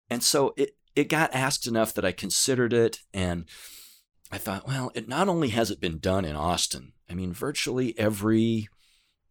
And 0.09 0.23
so 0.23 0.55
it 0.57 0.77
it 0.95 1.09
got 1.09 1.31
asked 1.31 1.67
enough 1.67 1.93
that 1.93 2.03
I 2.03 2.11
considered 2.11 2.73
it, 2.73 3.01
and 3.13 3.47
I 4.31 4.39
thought, 4.39 4.67
well, 4.67 4.91
it 4.95 5.07
not 5.07 5.29
only 5.29 5.49
has 5.49 5.69
it 5.69 5.79
been 5.79 5.99
done 5.99 6.25
in 6.25 6.35
Austin. 6.35 6.93
I 7.07 7.13
mean, 7.13 7.31
virtually 7.31 7.97
every 7.99 8.67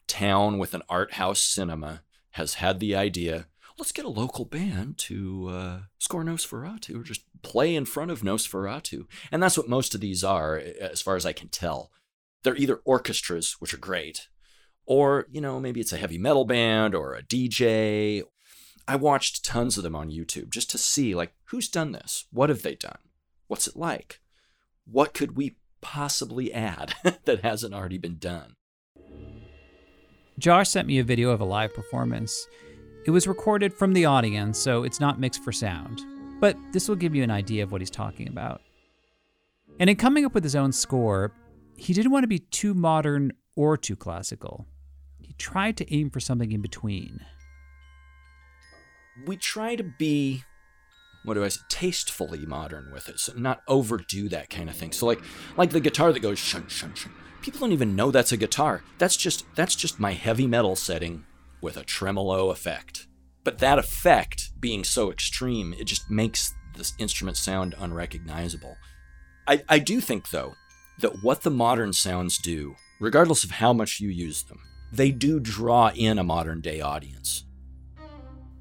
town 0.07 0.59
with 0.59 0.75
an 0.75 0.83
art 0.89 1.15
house 1.15 1.41
cinema 1.41 2.03
has 2.33 2.55
had 2.55 2.79
the 2.79 2.95
idea 2.95 3.49
let's 3.79 3.93
get 3.93 4.05
a 4.05 4.11
local 4.11 4.45
band 4.45 4.99
to 4.99 5.49
uh, 5.51 5.79
score 5.99 6.25
Nosferatu 6.25 7.01
or 7.01 7.05
just 7.05 7.23
play 7.43 7.75
in 7.75 7.85
front 7.85 8.11
of 8.11 8.23
Nosferatu. 8.23 9.07
And 9.31 9.43
that's 9.43 9.57
what 9.57 9.69
most 9.69 9.95
of 9.95 10.01
these 10.01 10.25
are, 10.25 10.57
as 10.81 11.01
far 11.01 11.17
as 11.17 11.25
I 11.25 11.33
can 11.33 11.49
tell. 11.49 11.91
They're 12.43 12.57
either 12.57 12.81
orchestras, 12.85 13.57
which 13.61 13.73
are 13.73 13.79
great, 13.79 14.29
or, 14.87 15.27
you 15.31 15.41
know, 15.41 15.61
maybe 15.61 15.81
it's 15.81 15.93
a 15.93 15.99
heavy 15.99 16.19
metal 16.19 16.45
band 16.45 16.95
or 16.95 17.15
a 17.15 17.23
DJ. 17.23 18.23
I 18.87 18.97
watched 18.97 19.45
tons 19.45 19.77
of 19.77 19.85
them 19.85 19.95
on 19.95 20.11
YouTube 20.11 20.51
just 20.51 20.71
to 20.71 20.79
see, 20.79 21.15
like, 21.15 21.35
who's 21.47 21.69
done 21.69 21.93
this? 21.93 22.27
What 22.33 22.49
have 22.49 22.63
they 22.63 22.75
done? 22.75 22.99
What's 23.47 23.67
it 23.67 23.77
like? 23.77 24.21
What 24.87 25.15
could 25.15 25.37
we 25.37 25.57
possibly 25.81 26.53
add 26.53 26.95
that 27.25 27.43
hasn't 27.43 27.75
already 27.75 27.99
been 27.99 28.19
done? 28.19 28.55
Josh 30.39 30.69
sent 30.69 30.87
me 30.87 30.99
a 30.99 31.05
video 31.05 31.31
of 31.31 31.41
a 31.41 31.45
live 31.45 31.75
performance. 31.75 32.47
It 33.09 33.13
was 33.13 33.27
recorded 33.27 33.73
from 33.73 33.95
the 33.95 34.05
audience, 34.05 34.59
so 34.59 34.85
it's 34.85 35.01
not 35.01 35.19
mixed 35.19 35.43
for 35.43 35.51
sound, 35.51 36.03
but 36.41 36.59
this 36.73 36.91
will 36.91 36.95
give 36.95 37.15
you 37.15 37.23
an 37.23 37.31
idea 37.31 37.63
of 37.63 37.73
what 37.73 37.81
he's 37.81 37.89
talking 37.89 38.29
about. 38.29 38.61
And 39.81 39.89
in 39.89 39.97
coming 39.97 40.27
up 40.27 40.35
with 40.35 40.45
his 40.45 40.55
own 40.55 40.73
score, 40.73 41.33
he 41.79 41.95
didn't 41.95 42.13
want 42.13 42.25
to 42.25 42.29
be 42.29 42.41
too 42.41 42.75
modern 42.75 43.33
or 43.57 43.79
too 43.79 43.97
classical. 43.97 44.67
He 45.23 45.33
tried 45.39 45.79
to 45.79 45.91
aim 45.91 46.11
for 46.11 46.21
something 46.21 46.53
in 46.53 46.61
between. 46.61 47.21
we 49.27 49.39
try 49.39 49.75
to 49.75 49.85
be 49.85 50.45
what 51.25 51.33
do 51.33 51.43
I 51.43 51.49
say 51.49 51.63
tastefully 51.71 52.45
modern 52.45 52.93
with 52.93 53.09
it, 53.09 53.21
so 53.21 53.33
not 53.35 53.63
overdo 53.67 54.29
that 54.29 54.51
kind 54.51 54.69
of 54.69 54.77
thing. 54.77 54.93
So 54.93 55.07
like 55.07 55.23
like 55.57 55.71
the 55.71 55.81
guitar 55.81 56.13
that 56.13 56.21
goes 56.21 56.39
shun 56.39 56.69
shun 56.69 56.93
shun. 56.93 57.15
People 57.41 57.61
don't 57.61 57.73
even 57.73 57.97
know 57.97 58.11
that's 58.11 58.33
a 58.33 58.37
guitar. 58.37 58.83
That's 58.99 59.17
just 59.17 59.47
that's 59.55 59.75
just 59.75 59.99
my 59.99 60.13
heavy 60.13 60.47
metal 60.47 60.77
setting 60.77 61.25
with 61.61 61.77
a 61.77 61.85
tremolo 61.85 62.51
effect. 62.51 63.07
But 63.45 63.59
that 63.59 63.79
effect 63.79 64.51
being 64.61 64.85
so 64.85 65.11
extreme, 65.11 65.75
it 65.79 65.85
just 65.85 66.11
makes 66.11 66.55
this 66.77 66.95
instrument 66.99 67.37
sound 67.37 67.75
unrecognizable. 67.79 68.77
I, 69.47 69.63
I 69.69 69.79
do 69.79 70.01
think 70.01 70.31
though 70.31 70.55
that 70.99 71.23
what 71.23 71.43
the 71.43 71.51
modern 71.51 71.93
sounds 71.93 72.39
do, 72.39 72.77
regardless 73.01 73.45
of 73.45 73.53
how 73.53 73.73
much 73.73 74.01
you 74.01 74.09
use 74.09 74.43
them, 74.43 74.61
they 74.93 75.11
do 75.11 75.39
draw 75.39 75.91
in 75.95 76.19
a 76.19 76.25
modern 76.25 76.61
day 76.61 76.81
audience. 76.81 77.45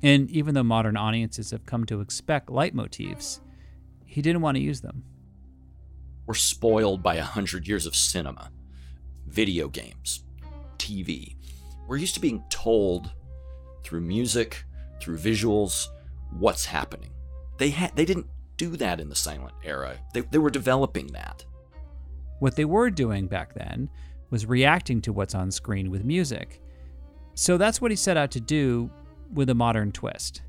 And 0.04 0.30
even 0.30 0.54
though 0.54 0.64
modern 0.64 0.98
audiences 0.98 1.52
have 1.52 1.66
come 1.66 1.86
to 1.86 2.02
expect 2.02 2.50
leitmotifs, 2.50 3.40
he 4.06 4.22
didn't 4.22 4.42
want 4.42 4.56
to 4.56 4.64
use 4.64 4.82
them. 4.82 5.04
We're 6.26 6.36
spoiled 6.36 7.02
by 7.02 7.16
a 7.16 7.24
hundred 7.24 7.68
years 7.68 7.86
of 7.86 7.96
cinema, 7.96 8.52
video 9.26 9.70
games, 9.70 10.24
TV. 10.78 11.37
We're 11.88 11.98
used 11.98 12.16
to 12.16 12.20
being 12.20 12.44
told 12.50 13.12
through 13.84 14.02
music, 14.02 14.64
through 15.02 15.18
visuals, 15.18 15.88
what's 16.32 16.66
happening. 16.66 17.12
They 17.58 17.72
ha- 17.72 17.92
they 17.96 18.06
didn't 18.06 18.28
do 18.58 18.76
that 18.78 19.00
in 19.00 19.10
the 19.10 19.16
silent 19.16 19.54
era. 19.64 19.98
They, 20.14 20.22
they 20.22 20.38
were 20.38 20.50
developing 20.50 21.08
that. 21.08 21.46
What 22.40 22.56
they 22.56 22.66
were 22.66 22.90
doing 22.90 23.28
back 23.28 23.54
then 23.54 23.90
was 24.30 24.46
reacting 24.46 25.02
to 25.02 25.14
what's 25.14 25.34
on 25.34 25.50
screen 25.52 25.90
with 25.90 26.04
music. 26.04 26.62
So 27.34 27.58
that's 27.58 27.80
what 27.80 27.92
he 27.92 27.98
set 27.98 28.18
out 28.18 28.32
to 28.32 28.42
do 28.42 28.92
with 29.32 29.50
a 29.50 29.56
modern 29.56 29.92
twist. 29.92 30.42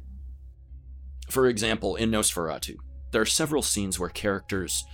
For 1.30 1.46
example, 1.46 1.96
in 1.96 2.10
Nosferatu, 2.10 2.76
there 3.10 3.22
are 3.22 3.26
several 3.26 3.62
scenes 3.62 3.98
where 3.98 4.08
characters 4.08 4.84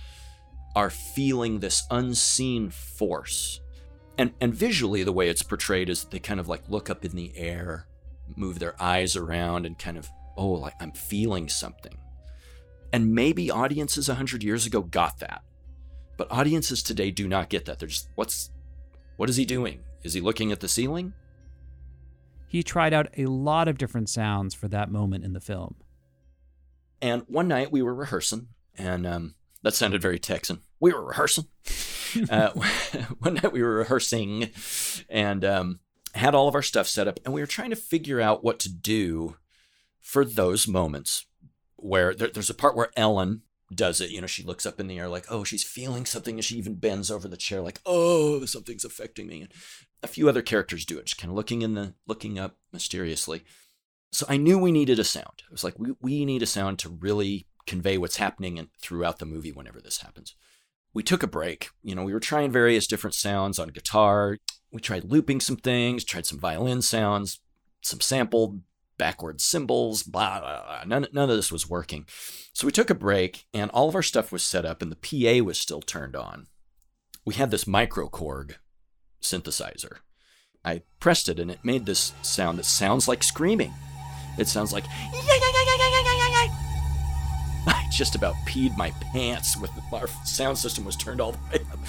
are 0.75 0.89
feeling 0.89 1.59
this 1.59 1.83
unseen 1.89 2.69
force. 2.69 3.61
And 4.17 4.33
and 4.39 4.53
visually 4.53 5.03
the 5.03 5.11
way 5.11 5.29
it's 5.29 5.43
portrayed 5.43 5.89
is 5.89 6.05
they 6.05 6.19
kind 6.19 6.39
of 6.39 6.47
like 6.47 6.69
look 6.69 6.89
up 6.89 7.03
in 7.03 7.15
the 7.15 7.35
air, 7.35 7.87
move 8.35 8.59
their 8.59 8.81
eyes 8.81 9.15
around 9.15 9.65
and 9.65 9.77
kind 9.77 9.97
of 9.97 10.09
oh 10.37 10.51
like 10.51 10.75
I'm 10.79 10.91
feeling 10.91 11.49
something. 11.49 11.97
And 12.93 13.13
maybe 13.13 13.51
audiences 13.51 14.07
100 14.07 14.41
years 14.43 14.65
ago 14.65 14.81
got 14.81 15.19
that. 15.19 15.43
But 16.17 16.31
audiences 16.31 16.81
today 16.81 17.11
do 17.11 17.27
not 17.27 17.49
get 17.49 17.65
that. 17.65 17.79
They're 17.79 17.89
just 17.89 18.09
what's 18.15 18.51
what 19.17 19.29
is 19.29 19.35
he 19.35 19.45
doing? 19.45 19.81
Is 20.03 20.13
he 20.13 20.21
looking 20.21 20.51
at 20.51 20.59
the 20.59 20.67
ceiling? 20.67 21.13
He 22.47 22.63
tried 22.63 22.93
out 22.93 23.09
a 23.17 23.25
lot 23.25 23.67
of 23.67 23.77
different 23.77 24.09
sounds 24.09 24.53
for 24.53 24.67
that 24.69 24.91
moment 24.91 25.25
in 25.25 25.33
the 25.33 25.41
film. 25.41 25.75
And 27.01 27.23
one 27.27 27.47
night 27.47 27.71
we 27.71 27.81
were 27.81 27.93
rehearsing, 27.93 28.47
and 28.77 29.05
um, 29.05 29.35
that 29.61 29.73
sounded 29.73 30.01
very 30.01 30.19
Texan. 30.19 30.61
We 30.79 30.93
were 30.93 31.03
rehearsing. 31.03 31.45
uh, 32.29 32.49
one 33.19 33.35
night 33.35 33.51
we 33.51 33.61
were 33.61 33.75
rehearsing 33.75 34.49
and 35.09 35.45
um, 35.45 35.79
had 36.13 36.35
all 36.35 36.47
of 36.47 36.55
our 36.55 36.61
stuff 36.61 36.87
set 36.87 37.07
up, 37.07 37.19
and 37.25 37.33
we 37.33 37.41
were 37.41 37.47
trying 37.47 37.69
to 37.69 37.75
figure 37.75 38.21
out 38.21 38.43
what 38.43 38.59
to 38.59 38.69
do 38.71 39.37
for 40.01 40.23
those 40.23 40.67
moments 40.67 41.25
where 41.75 42.13
there, 42.13 42.29
there's 42.29 42.49
a 42.49 42.55
part 42.55 42.75
where 42.75 42.91
Ellen 42.95 43.41
does 43.73 43.99
it. 44.01 44.11
You 44.11 44.21
know, 44.21 44.27
she 44.27 44.43
looks 44.43 44.65
up 44.65 44.79
in 44.79 44.87
the 44.87 44.99
air 44.99 45.07
like, 45.07 45.25
oh, 45.29 45.43
she's 45.43 45.63
feeling 45.63 46.05
something, 46.05 46.35
and 46.35 46.43
she 46.43 46.57
even 46.57 46.75
bends 46.75 47.11
over 47.11 47.27
the 47.27 47.37
chair 47.37 47.61
like, 47.61 47.81
oh, 47.85 48.45
something's 48.45 48.85
affecting 48.85 49.27
me. 49.27 49.41
And 49.41 49.51
a 50.03 50.07
few 50.07 50.29
other 50.29 50.41
characters 50.41 50.85
do 50.85 50.97
it, 50.97 51.05
just 51.05 51.17
kind 51.17 51.31
of 51.31 51.35
looking 51.35 51.61
in 51.61 51.73
the 51.73 51.93
looking 52.07 52.37
up 52.37 52.57
mysteriously. 52.71 53.43
So 54.11 54.25
I 54.29 54.37
knew 54.37 54.57
we 54.57 54.71
needed 54.71 54.99
a 54.99 55.03
sound. 55.03 55.43
It 55.45 55.51
was 55.51 55.63
like 55.63 55.77
we, 55.77 55.93
we 56.01 56.25
need 56.25 56.41
a 56.41 56.47
sound 56.47 56.79
to 56.79 56.89
really 56.89 57.47
convey 57.67 57.97
what's 57.97 58.17
happening 58.17 58.57
in, 58.57 58.69
throughout 58.79 59.19
the 59.19 59.25
movie 59.25 59.51
whenever 59.51 59.81
this 59.81 59.97
happens. 59.97 60.35
We 60.95 61.03
took 61.03 61.21
a 61.21 61.27
break. 61.27 61.69
You 61.83 61.93
know, 61.93 62.03
we 62.03 62.13
were 62.13 62.21
trying 62.21 62.51
various 62.51 62.87
different 62.87 63.13
sounds 63.13 63.59
on 63.59 63.67
guitar. 63.67 64.37
We 64.71 64.79
tried 64.79 65.03
looping 65.03 65.41
some 65.41 65.57
things, 65.57 66.05
tried 66.05 66.25
some 66.25 66.39
violin 66.39 66.81
sounds, 66.81 67.41
some 67.81 67.99
sampled 67.99 68.61
backward 68.97 69.41
cymbals, 69.41 70.03
blah, 70.03 70.39
blah, 70.39 70.63
blah. 70.63 70.83
None, 70.85 71.07
none 71.11 71.29
of 71.29 71.35
this 71.35 71.51
was 71.51 71.69
working. 71.69 72.05
So 72.53 72.65
we 72.65 72.71
took 72.71 72.89
a 72.89 72.95
break 72.95 73.45
and 73.53 73.69
all 73.71 73.89
of 73.89 73.95
our 73.95 74.01
stuff 74.01 74.31
was 74.31 74.41
set 74.41 74.65
up 74.65 74.81
and 74.81 74.89
the 74.89 74.95
PA 74.95 75.43
was 75.43 75.59
still 75.59 75.81
turned 75.81 76.15
on. 76.15 76.47
We 77.25 77.33
had 77.33 77.51
this 77.51 77.65
microKORG 77.65 78.55
synthesizer. 79.21 79.97
I 80.63 80.83
pressed 81.01 81.27
it 81.27 81.39
and 81.39 81.51
it 81.51 81.59
made 81.61 81.85
this 81.85 82.13
sound 82.21 82.57
that 82.57 82.65
sounds 82.65 83.05
like 83.05 83.21
screaming. 83.21 83.73
It 84.37 84.47
sounds 84.47 84.71
like 84.71 84.85
I 87.67 87.87
just 87.91 88.15
about 88.15 88.35
peed 88.47 88.75
my 88.77 88.91
pants 89.11 89.57
with 89.57 89.71
our 89.91 90.07
sound 90.25 90.57
system 90.57 90.85
was 90.85 90.95
turned 90.95 91.21
all 91.21 91.31
the 91.31 91.39
way 91.51 91.65
up. 91.71 91.79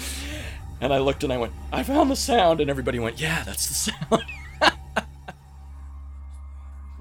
And 0.79 0.93
I 0.93 0.99
looked 0.99 1.23
and 1.23 1.33
I 1.33 1.37
went, 1.37 1.53
I 1.71 1.83
found 1.83 2.11
the 2.11 2.15
sound, 2.15 2.61
and 2.61 2.69
everybody 2.69 2.99
went, 2.99 3.19
Yeah, 3.19 3.43
that's 3.43 3.67
the 3.67 3.73
sound. 3.73 4.23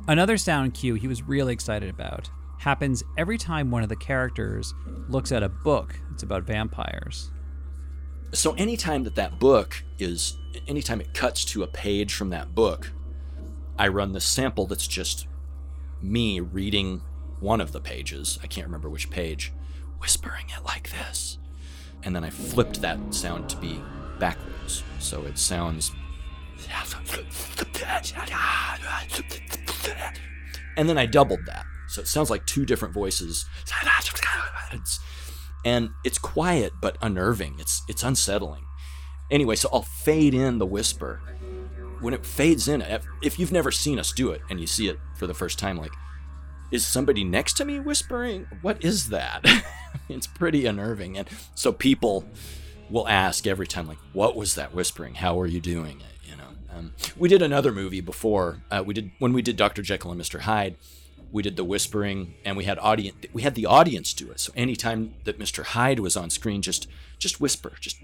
Another 0.09 0.39
sound 0.39 0.75
cue 0.75 0.95
he 0.95 1.09
was 1.09 1.23
really 1.23 1.53
excited 1.53 1.91
about 1.91 2.31
happens 2.59 3.03
every 3.19 3.39
time 3.39 3.71
one 3.71 3.83
of 3.83 3.89
the 3.89 3.97
characters 3.97 4.75
looks 5.09 5.31
at 5.31 5.43
a 5.43 5.49
book 5.49 5.99
that's 6.11 6.23
about 6.23 6.45
vampires. 6.45 7.31
So 8.33 8.55
anytime 8.55 9.05
that 9.05 9.15
that 9.15 9.39
book 9.39 9.83
is, 9.99 10.37
anytime 10.67 11.01
it 11.01 11.15
cuts 11.15 11.45
to 11.47 11.63
a 11.63 11.67
page 11.67 12.15
from 12.15 12.31
that 12.31 12.55
book, 12.55 12.91
I 13.79 13.89
run 13.89 14.13
the 14.13 14.21
sample 14.21 14.67
that's 14.67 14.87
just 14.87 15.27
me 16.03 16.41
reading 16.41 17.03
one 17.41 17.61
of 17.61 17.73
the 17.73 17.81
pages. 17.81 18.39
I 18.43 18.47
can't 18.47 18.67
remember 18.67 18.89
which 18.89 19.11
page, 19.11 19.53
whispering 20.01 20.47
it 20.57 20.65
like 20.65 20.91
this. 20.91 21.39
And 22.03 22.15
then 22.15 22.25
I 22.25 22.31
flipped 22.31 22.81
that 22.83 22.99
sound 23.15 23.49
to 23.51 23.57
be 23.57 23.81
backwards. 24.19 24.83
So 24.99 25.25
it 25.25 25.39
sounds. 25.39 25.93
And 30.77 30.89
then 30.89 30.99
I 30.99 31.07
doubled 31.07 31.47
that. 31.47 31.65
So 31.89 32.01
it 32.01 32.09
sounds 32.09 32.31
like 32.31 32.47
two 32.47 32.65
different 32.67 32.95
voices. 32.95 33.47
And 35.65 35.91
it's 36.05 36.19
quiet 36.19 36.73
but 36.81 36.97
unnerving. 37.03 37.57
It's 37.59 37.83
it's 37.89 38.03
unsettling. 38.03 38.65
Anyway, 39.31 39.57
so 39.57 39.69
I'll 39.73 39.83
fade 39.83 40.35
in 40.35 40.59
the 40.59 40.67
whisper. 40.67 41.21
When 42.01 42.15
it 42.15 42.25
fades 42.25 42.69
in, 42.69 42.83
if 43.23 43.39
you've 43.39 43.53
never 43.53 43.73
seen 43.73 43.99
us 43.99 44.13
do 44.13 44.31
it 44.31 44.43
and 44.49 44.61
you 44.61 44.67
see 44.67 44.89
it 44.89 44.99
for 45.17 45.27
the 45.27 45.35
first 45.35 45.59
time, 45.59 45.79
like, 45.79 45.93
is 46.71 46.87
somebody 46.87 47.25
next 47.25 47.55
to 47.55 47.65
me 47.65 47.79
whispering? 47.79 48.47
What 48.63 48.85
is 48.85 49.09
that? 49.11 49.45
it's 50.09 50.27
pretty 50.27 50.67
unnerving. 50.67 51.17
And 51.17 51.29
so 51.55 51.73
people 51.73 52.25
will 52.91 53.09
ask 53.09 53.47
every 53.47 53.67
time, 53.67 53.87
like, 53.87 53.99
what 54.13 54.37
was 54.37 54.55
that 54.55 54.75
whispering? 54.75 55.15
How 55.15 55.41
are 55.41 55.47
you 55.47 55.61
doing 55.61 56.01
it? 56.01 56.31
You 56.31 56.37
know, 56.37 56.49
um, 56.77 56.93
we 57.17 57.29
did 57.29 57.43
another 57.43 57.73
movie 57.73 58.01
before. 58.01 58.63
Uh, 58.71 58.83
we 58.85 58.95
did 58.95 59.11
when 59.19 59.33
we 59.33 59.43
did 59.43 59.57
Dr. 59.57 59.83
Jekyll 59.83 60.13
and 60.13 60.21
Mr. 60.21 60.41
Hyde. 60.41 60.77
We 61.33 61.43
did 61.43 61.57
the 61.57 61.65
whispering, 61.65 62.35
and 62.45 62.57
we 62.57 62.65
had 62.65 62.79
audience. 62.79 63.17
We 63.33 63.43
had 63.43 63.55
the 63.57 63.67
audience 63.67 64.15
do 64.15 64.31
it. 64.31 64.41
So 64.41 64.53
anytime 64.57 65.15
that 65.25 65.39
Mr. 65.39 65.65
Hyde 65.65 66.01
was 66.01 66.17
on 66.17 66.31
screen, 66.31 66.63
just 66.63 66.89
just 67.19 67.41
whisper, 67.41 67.73
just. 67.81 67.99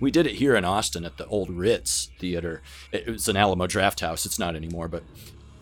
We 0.00 0.10
did 0.10 0.26
it 0.26 0.34
here 0.34 0.56
in 0.56 0.64
Austin 0.64 1.04
at 1.04 1.18
the 1.18 1.26
old 1.26 1.50
Ritz 1.50 2.10
Theater. 2.18 2.62
It 2.90 3.06
was 3.06 3.28
an 3.28 3.36
Alamo 3.36 3.66
Drafthouse. 3.66 4.26
It's 4.26 4.38
not 4.38 4.56
anymore, 4.56 4.88
but 4.88 5.04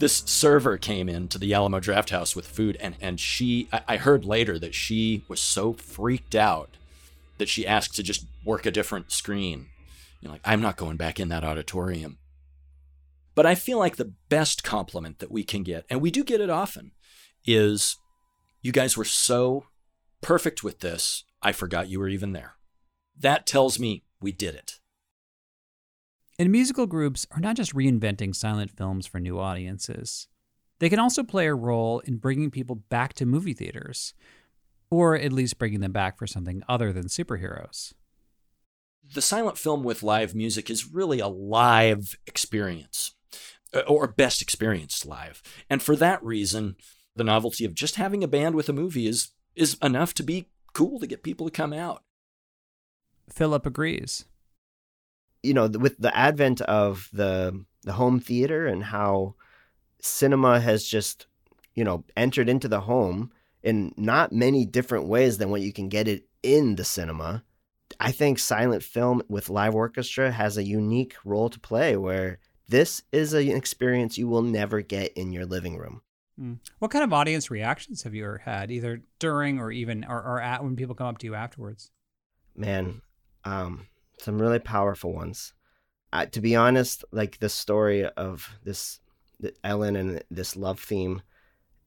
this 0.02 0.24
server 0.26 0.78
came 0.78 1.08
in 1.08 1.28
to 1.28 1.38
the 1.38 1.54
Alamo 1.54 1.78
Drafthouse 1.78 2.34
with 2.34 2.48
food, 2.48 2.76
and 2.80 2.96
and 3.00 3.20
she, 3.20 3.68
I, 3.72 3.82
I 3.86 3.96
heard 3.98 4.24
later 4.24 4.58
that 4.58 4.74
she 4.74 5.22
was 5.28 5.38
so 5.38 5.74
freaked 5.74 6.34
out 6.34 6.76
that 7.38 7.48
she 7.48 7.64
asked 7.64 7.94
to 7.94 8.02
just 8.02 8.26
work 8.44 8.66
a 8.66 8.72
different 8.72 9.12
screen. 9.12 9.68
You 10.20 10.26
know, 10.26 10.32
like 10.32 10.40
I'm 10.44 10.60
not 10.60 10.76
going 10.76 10.96
back 10.96 11.20
in 11.20 11.28
that 11.28 11.44
auditorium. 11.44 12.18
But 13.36 13.46
I 13.46 13.54
feel 13.54 13.78
like 13.78 13.94
the 13.94 14.12
best 14.28 14.64
compliment 14.64 15.20
that 15.20 15.30
we 15.30 15.44
can 15.44 15.62
get, 15.62 15.86
and 15.88 16.00
we 16.00 16.10
do 16.10 16.24
get 16.24 16.40
it 16.40 16.50
often, 16.50 16.90
is 17.46 17.96
you 18.60 18.72
guys 18.72 18.96
were 18.96 19.04
so 19.04 19.66
perfect 20.20 20.64
with 20.64 20.80
this, 20.80 21.22
I 21.40 21.52
forgot 21.52 21.88
you 21.88 22.00
were 22.00 22.08
even 22.08 22.32
there. 22.32 22.56
That 23.16 23.46
tells 23.46 23.78
me 23.78 24.02
we 24.20 24.32
did 24.32 24.56
it. 24.56 24.80
And 26.38 26.50
musical 26.50 26.86
groups 26.86 27.26
are 27.30 27.40
not 27.40 27.56
just 27.56 27.74
reinventing 27.74 28.34
silent 28.34 28.70
films 28.70 29.06
for 29.06 29.20
new 29.20 29.38
audiences. 29.38 30.28
They 30.78 30.88
can 30.88 30.98
also 30.98 31.22
play 31.22 31.46
a 31.46 31.54
role 31.54 32.00
in 32.00 32.16
bringing 32.16 32.50
people 32.50 32.76
back 32.76 33.12
to 33.14 33.26
movie 33.26 33.52
theaters, 33.52 34.14
or 34.90 35.14
at 35.14 35.32
least 35.32 35.58
bringing 35.58 35.80
them 35.80 35.92
back 35.92 36.18
for 36.18 36.26
something 36.26 36.62
other 36.68 36.92
than 36.92 37.04
superheroes. 37.04 37.92
The 39.14 39.22
silent 39.22 39.58
film 39.58 39.84
with 39.84 40.02
live 40.02 40.34
music 40.34 40.70
is 40.70 40.92
really 40.92 41.20
a 41.20 41.28
live 41.28 42.16
experience, 42.26 43.12
uh, 43.74 43.80
or 43.80 44.06
best 44.06 44.40
experienced 44.40 45.06
live. 45.06 45.42
And 45.68 45.82
for 45.82 45.96
that 45.96 46.22
reason, 46.24 46.76
the 47.14 47.24
novelty 47.24 47.64
of 47.64 47.74
just 47.74 47.96
having 47.96 48.24
a 48.24 48.28
band 48.28 48.54
with 48.54 48.68
a 48.68 48.72
movie 48.72 49.06
is 49.06 49.28
is 49.54 49.76
enough 49.82 50.14
to 50.14 50.22
be 50.22 50.48
cool 50.72 50.98
to 50.98 51.06
get 51.06 51.22
people 51.22 51.46
to 51.46 51.52
come 51.52 51.74
out. 51.74 52.02
Philip 53.30 53.66
agrees. 53.66 54.24
You 55.42 55.54
know, 55.54 55.66
with 55.68 55.98
the 55.98 56.16
advent 56.16 56.60
of 56.62 57.08
the 57.12 57.64
the 57.82 57.92
home 57.92 58.20
theater 58.20 58.66
and 58.66 58.84
how 58.84 59.34
cinema 60.00 60.60
has 60.60 60.84
just, 60.84 61.26
you 61.74 61.84
know, 61.84 62.04
entered 62.16 62.48
into 62.48 62.68
the 62.68 62.80
home 62.80 63.32
in 63.62 63.92
not 63.96 64.32
many 64.32 64.64
different 64.64 65.06
ways 65.06 65.38
than 65.38 65.50
what 65.50 65.60
you 65.60 65.72
can 65.72 65.88
get 65.88 66.08
it 66.08 66.26
in 66.42 66.76
the 66.76 66.84
cinema. 66.84 67.42
I 68.00 68.12
think 68.12 68.38
silent 68.38 68.82
film 68.82 69.22
with 69.28 69.50
live 69.50 69.74
orchestra 69.74 70.30
has 70.32 70.56
a 70.56 70.62
unique 70.62 71.14
role 71.24 71.48
to 71.50 71.60
play 71.60 71.96
where 71.96 72.38
this 72.68 73.02
is 73.12 73.32
an 73.34 73.48
experience 73.50 74.16
you 74.16 74.28
will 74.28 74.42
never 74.42 74.80
get 74.80 75.12
in 75.12 75.32
your 75.32 75.44
living 75.44 75.76
room. 75.76 76.02
Mm. 76.40 76.58
What 76.78 76.90
kind 76.90 77.04
of 77.04 77.12
audience 77.12 77.50
reactions 77.50 78.02
have 78.02 78.14
you 78.14 78.24
ever 78.24 78.38
had, 78.38 78.70
either 78.70 79.02
during 79.18 79.58
or 79.58 79.70
even 79.70 80.04
or, 80.04 80.16
or 80.22 80.40
at 80.40 80.64
when 80.64 80.76
people 80.76 80.94
come 80.94 81.08
up 81.08 81.18
to 81.18 81.26
you 81.26 81.34
afterwards? 81.34 81.90
Man, 82.56 83.02
um, 83.44 83.86
some 84.22 84.40
really 84.40 84.58
powerful 84.58 85.12
ones. 85.12 85.52
Uh, 86.12 86.26
to 86.26 86.40
be 86.40 86.54
honest, 86.54 87.04
like 87.10 87.38
the 87.38 87.48
story 87.48 88.04
of 88.04 88.48
this 88.64 89.00
Ellen 89.64 89.96
and 89.96 90.22
this 90.30 90.56
love 90.56 90.78
theme, 90.78 91.22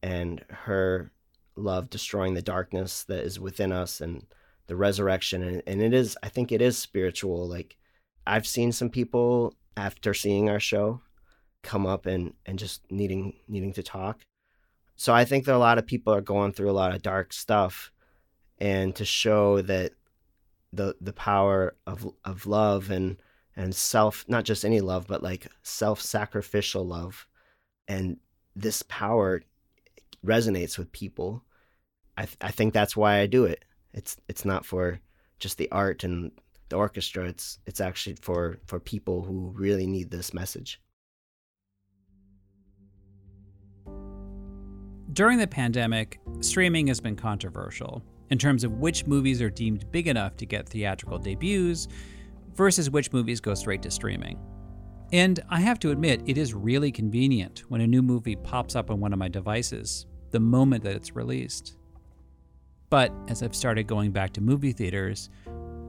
and 0.01 0.43
her 0.49 1.11
love 1.55 1.89
destroying 1.89 2.33
the 2.33 2.41
darkness 2.41 3.03
that 3.03 3.23
is 3.23 3.39
within 3.39 3.71
us 3.71 4.01
and 4.01 4.25
the 4.67 4.75
resurrection 4.75 5.41
and, 5.41 5.63
and 5.67 5.81
it 5.81 5.93
is 5.93 6.17
i 6.21 6.29
think 6.29 6.51
it 6.51 6.61
is 6.61 6.77
spiritual 6.77 7.47
like 7.47 7.77
i've 8.27 8.47
seen 8.47 8.71
some 8.71 8.89
people 8.89 9.55
after 9.77 10.13
seeing 10.13 10.49
our 10.49 10.59
show 10.59 11.01
come 11.63 11.85
up 11.85 12.05
and 12.05 12.33
and 12.45 12.59
just 12.59 12.81
needing 12.91 13.33
needing 13.47 13.73
to 13.73 13.81
talk 13.83 14.25
so 14.95 15.13
i 15.13 15.23
think 15.23 15.45
that 15.45 15.55
a 15.55 15.57
lot 15.57 15.77
of 15.77 15.85
people 15.85 16.13
are 16.13 16.21
going 16.21 16.51
through 16.51 16.69
a 16.69 16.73
lot 16.73 16.93
of 16.93 17.01
dark 17.01 17.31
stuff 17.31 17.91
and 18.59 18.95
to 18.95 19.05
show 19.05 19.61
that 19.61 19.91
the 20.75 20.95
the 21.01 21.13
power 21.13 21.75
of 21.87 22.07
of 22.23 22.45
love 22.45 22.91
and 22.91 23.17
and 23.55 23.73
self 23.73 24.25
not 24.27 24.43
just 24.43 24.65
any 24.65 24.81
love 24.81 25.07
but 25.07 25.23
like 25.23 25.47
self-sacrificial 25.63 26.85
love 26.85 27.27
and 27.87 28.17
this 28.55 28.83
power 28.83 29.41
resonates 30.25 30.77
with 30.77 30.91
people, 30.91 31.43
I 32.17 32.25
th- 32.25 32.37
I 32.41 32.51
think 32.51 32.73
that's 32.73 32.95
why 32.95 33.19
I 33.19 33.27
do 33.27 33.45
it. 33.45 33.65
It's 33.93 34.17
it's 34.27 34.45
not 34.45 34.65
for 34.65 34.99
just 35.39 35.57
the 35.57 35.69
art 35.71 36.03
and 36.03 36.31
the 36.69 36.77
orchestra. 36.77 37.25
It's 37.25 37.59
it's 37.65 37.81
actually 37.81 38.17
for 38.21 38.57
for 38.65 38.79
people 38.79 39.23
who 39.23 39.53
really 39.55 39.87
need 39.87 40.11
this 40.11 40.33
message. 40.33 40.81
During 45.13 45.37
the 45.37 45.47
pandemic, 45.47 46.19
streaming 46.41 46.87
has 46.87 46.99
been 46.99 47.15
controversial 47.15 48.03
in 48.29 48.37
terms 48.37 48.63
of 48.63 48.73
which 48.73 49.05
movies 49.05 49.41
are 49.41 49.49
deemed 49.49 49.91
big 49.91 50.07
enough 50.07 50.35
to 50.37 50.45
get 50.45 50.67
theatrical 50.67 51.17
debuts 51.17 51.87
versus 52.53 52.89
which 52.89 53.13
movies 53.13 53.39
go 53.39 53.53
straight 53.53 53.81
to 53.83 53.91
streaming. 53.91 54.39
And 55.11 55.39
I 55.49 55.59
have 55.59 55.79
to 55.79 55.91
admit, 55.91 56.23
it 56.25 56.37
is 56.37 56.53
really 56.53 56.91
convenient 56.91 57.63
when 57.69 57.81
a 57.81 57.87
new 57.87 58.01
movie 58.01 58.35
pops 58.35 58.75
up 58.75 58.89
on 58.89 58.99
one 58.99 59.13
of 59.13 59.19
my 59.19 59.27
devices 59.27 60.07
the 60.31 60.39
moment 60.39 60.83
that 60.83 60.95
it's 60.95 61.15
released. 61.15 61.77
But 62.89 63.11
as 63.27 63.43
I've 63.43 63.55
started 63.55 63.87
going 63.87 64.11
back 64.11 64.33
to 64.33 64.41
movie 64.41 64.71
theaters, 64.71 65.29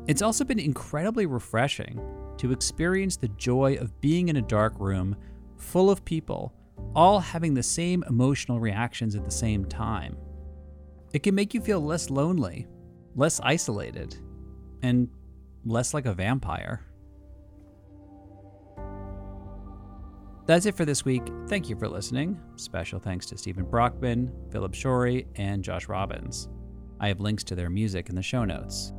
it's 0.07 0.23
also 0.23 0.45
been 0.45 0.59
incredibly 0.59 1.27
refreshing 1.27 2.01
to 2.39 2.53
experience 2.53 3.17
the 3.17 3.29
joy 3.29 3.77
of 3.77 4.01
being 4.01 4.29
in 4.29 4.37
a 4.37 4.43
dark 4.43 4.75
room 4.79 5.17
full 5.57 5.91
of 5.91 6.05
people, 6.05 6.53
all 6.95 7.19
having 7.19 7.55
the 7.55 7.63
same 7.63 8.05
emotional 8.09 8.61
reactions 8.61 9.17
at 9.17 9.25
the 9.25 9.31
same 9.31 9.65
time. 9.65 10.17
It 11.17 11.23
can 11.23 11.35
make 11.35 11.55
you 11.55 11.63
feel 11.63 11.81
less 11.81 12.11
lonely, 12.11 12.67
less 13.15 13.41
isolated, 13.41 14.19
and 14.83 15.09
less 15.65 15.95
like 15.95 16.05
a 16.05 16.13
vampire. 16.13 16.83
That's 20.45 20.67
it 20.67 20.77
for 20.77 20.85
this 20.85 21.07
week. 21.07 21.23
Thank 21.49 21.71
you 21.71 21.77
for 21.77 21.89
listening. 21.89 22.39
Special 22.57 23.01
thanks 23.01 23.25
to 23.29 23.39
Stephen 23.39 23.65
Brockmann, 23.65 24.31
Philip 24.53 24.75
Shorey, 24.75 25.25
and 25.37 25.65
Josh 25.65 25.89
Robins. 25.89 26.51
I 27.01 27.09
have 27.09 27.21
links 27.21 27.45
to 27.45 27.55
their 27.55 27.71
music 27.71 28.11
in 28.11 28.15
the 28.15 28.21
show 28.21 28.45
notes. 28.45 28.93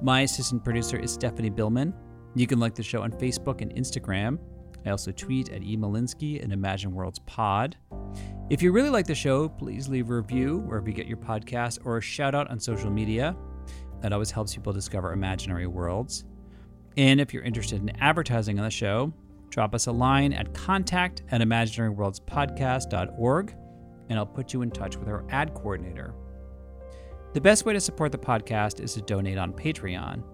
My 0.00 0.20
assistant 0.20 0.62
producer 0.62 0.96
is 0.96 1.12
Stephanie 1.12 1.50
Billman. 1.50 1.92
You 2.36 2.46
can 2.46 2.60
like 2.60 2.76
the 2.76 2.84
show 2.84 3.02
on 3.02 3.10
Facebook 3.10 3.62
and 3.62 3.74
Instagram. 3.74 4.38
I 4.86 4.90
also 4.90 5.10
tweet 5.10 5.48
at 5.48 5.64
e 5.64 5.76
emalinsky 5.76 6.40
and 6.40 6.52
Imagine 6.52 6.92
Worlds 6.92 7.18
Pod. 7.26 7.76
If 8.50 8.60
you 8.62 8.72
really 8.72 8.90
like 8.90 9.06
the 9.06 9.14
show, 9.14 9.48
please 9.48 9.88
leave 9.88 10.10
a 10.10 10.16
review 10.16 10.58
wherever 10.66 10.88
you 10.88 10.92
get 10.92 11.06
your 11.06 11.18
podcast 11.18 11.78
or 11.84 11.98
a 11.98 12.00
shout 12.00 12.34
out 12.34 12.50
on 12.50 12.58
social 12.58 12.90
media. 12.90 13.36
That 14.00 14.12
always 14.12 14.32
helps 14.32 14.56
people 14.56 14.72
discover 14.72 15.12
imaginary 15.12 15.68
worlds. 15.68 16.24
And 16.96 17.20
if 17.20 17.32
you're 17.32 17.44
interested 17.44 17.80
in 17.80 17.90
advertising 18.00 18.58
on 18.58 18.64
the 18.64 18.70
show, 18.70 19.12
drop 19.50 19.72
us 19.72 19.86
a 19.86 19.92
line 19.92 20.32
at 20.32 20.52
contact 20.52 21.22
at 21.30 21.40
imaginaryworldspodcast.org, 21.40 23.54
and 24.08 24.18
I'll 24.18 24.26
put 24.26 24.52
you 24.52 24.62
in 24.62 24.72
touch 24.72 24.96
with 24.96 25.06
our 25.06 25.24
ad 25.30 25.54
coordinator. 25.54 26.12
The 27.34 27.40
best 27.40 27.64
way 27.64 27.72
to 27.72 27.80
support 27.80 28.10
the 28.10 28.18
podcast 28.18 28.80
is 28.80 28.94
to 28.94 29.02
donate 29.02 29.38
on 29.38 29.52
Patreon. 29.52 30.24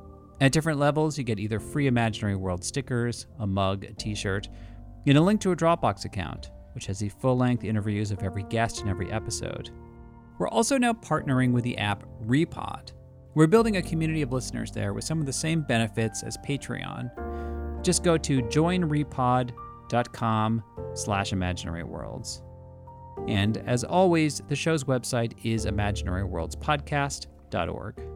At 0.40 0.52
different 0.52 0.78
levels, 0.78 1.18
you 1.18 1.24
get 1.24 1.38
either 1.38 1.60
free 1.60 1.86
Imaginary 1.86 2.36
World 2.36 2.64
stickers, 2.64 3.26
a 3.40 3.46
mug, 3.46 3.84
a 3.84 3.92
t 3.92 4.14
shirt, 4.14 4.48
and 5.06 5.18
a 5.18 5.20
link 5.20 5.42
to 5.42 5.52
a 5.52 5.56
Dropbox 5.56 6.06
account, 6.06 6.48
which 6.76 6.86
has 6.86 7.00
the 7.00 7.08
full 7.08 7.36
length 7.36 7.64
interviews 7.64 8.12
of 8.12 8.22
every 8.22 8.44
guest 8.44 8.82
in 8.82 8.88
every 8.88 9.10
episode. 9.10 9.70
We're 10.38 10.48
also 10.48 10.76
now 10.76 10.92
partnering 10.92 11.52
with 11.52 11.64
the 11.64 11.78
app 11.78 12.04
Repod. 12.24 12.92
We're 13.34 13.46
building 13.46 13.78
a 13.78 13.82
community 13.82 14.20
of 14.20 14.30
listeners 14.30 14.70
there 14.70 14.92
with 14.92 15.04
some 15.04 15.18
of 15.18 15.24
the 15.26 15.32
same 15.32 15.62
benefits 15.62 16.22
as 16.22 16.36
Patreon. 16.46 17.82
Just 17.82 18.04
go 18.04 18.18
to 18.18 18.42
joinrepod.com 18.42 20.62
slash 20.94 21.32
imaginaryworlds. 21.32 22.42
And 23.26 23.56
as 23.66 23.82
always, 23.82 24.42
the 24.48 24.56
show's 24.56 24.84
website 24.84 25.32
is 25.42 25.64
imaginaryworldspodcast.org. 25.64 28.15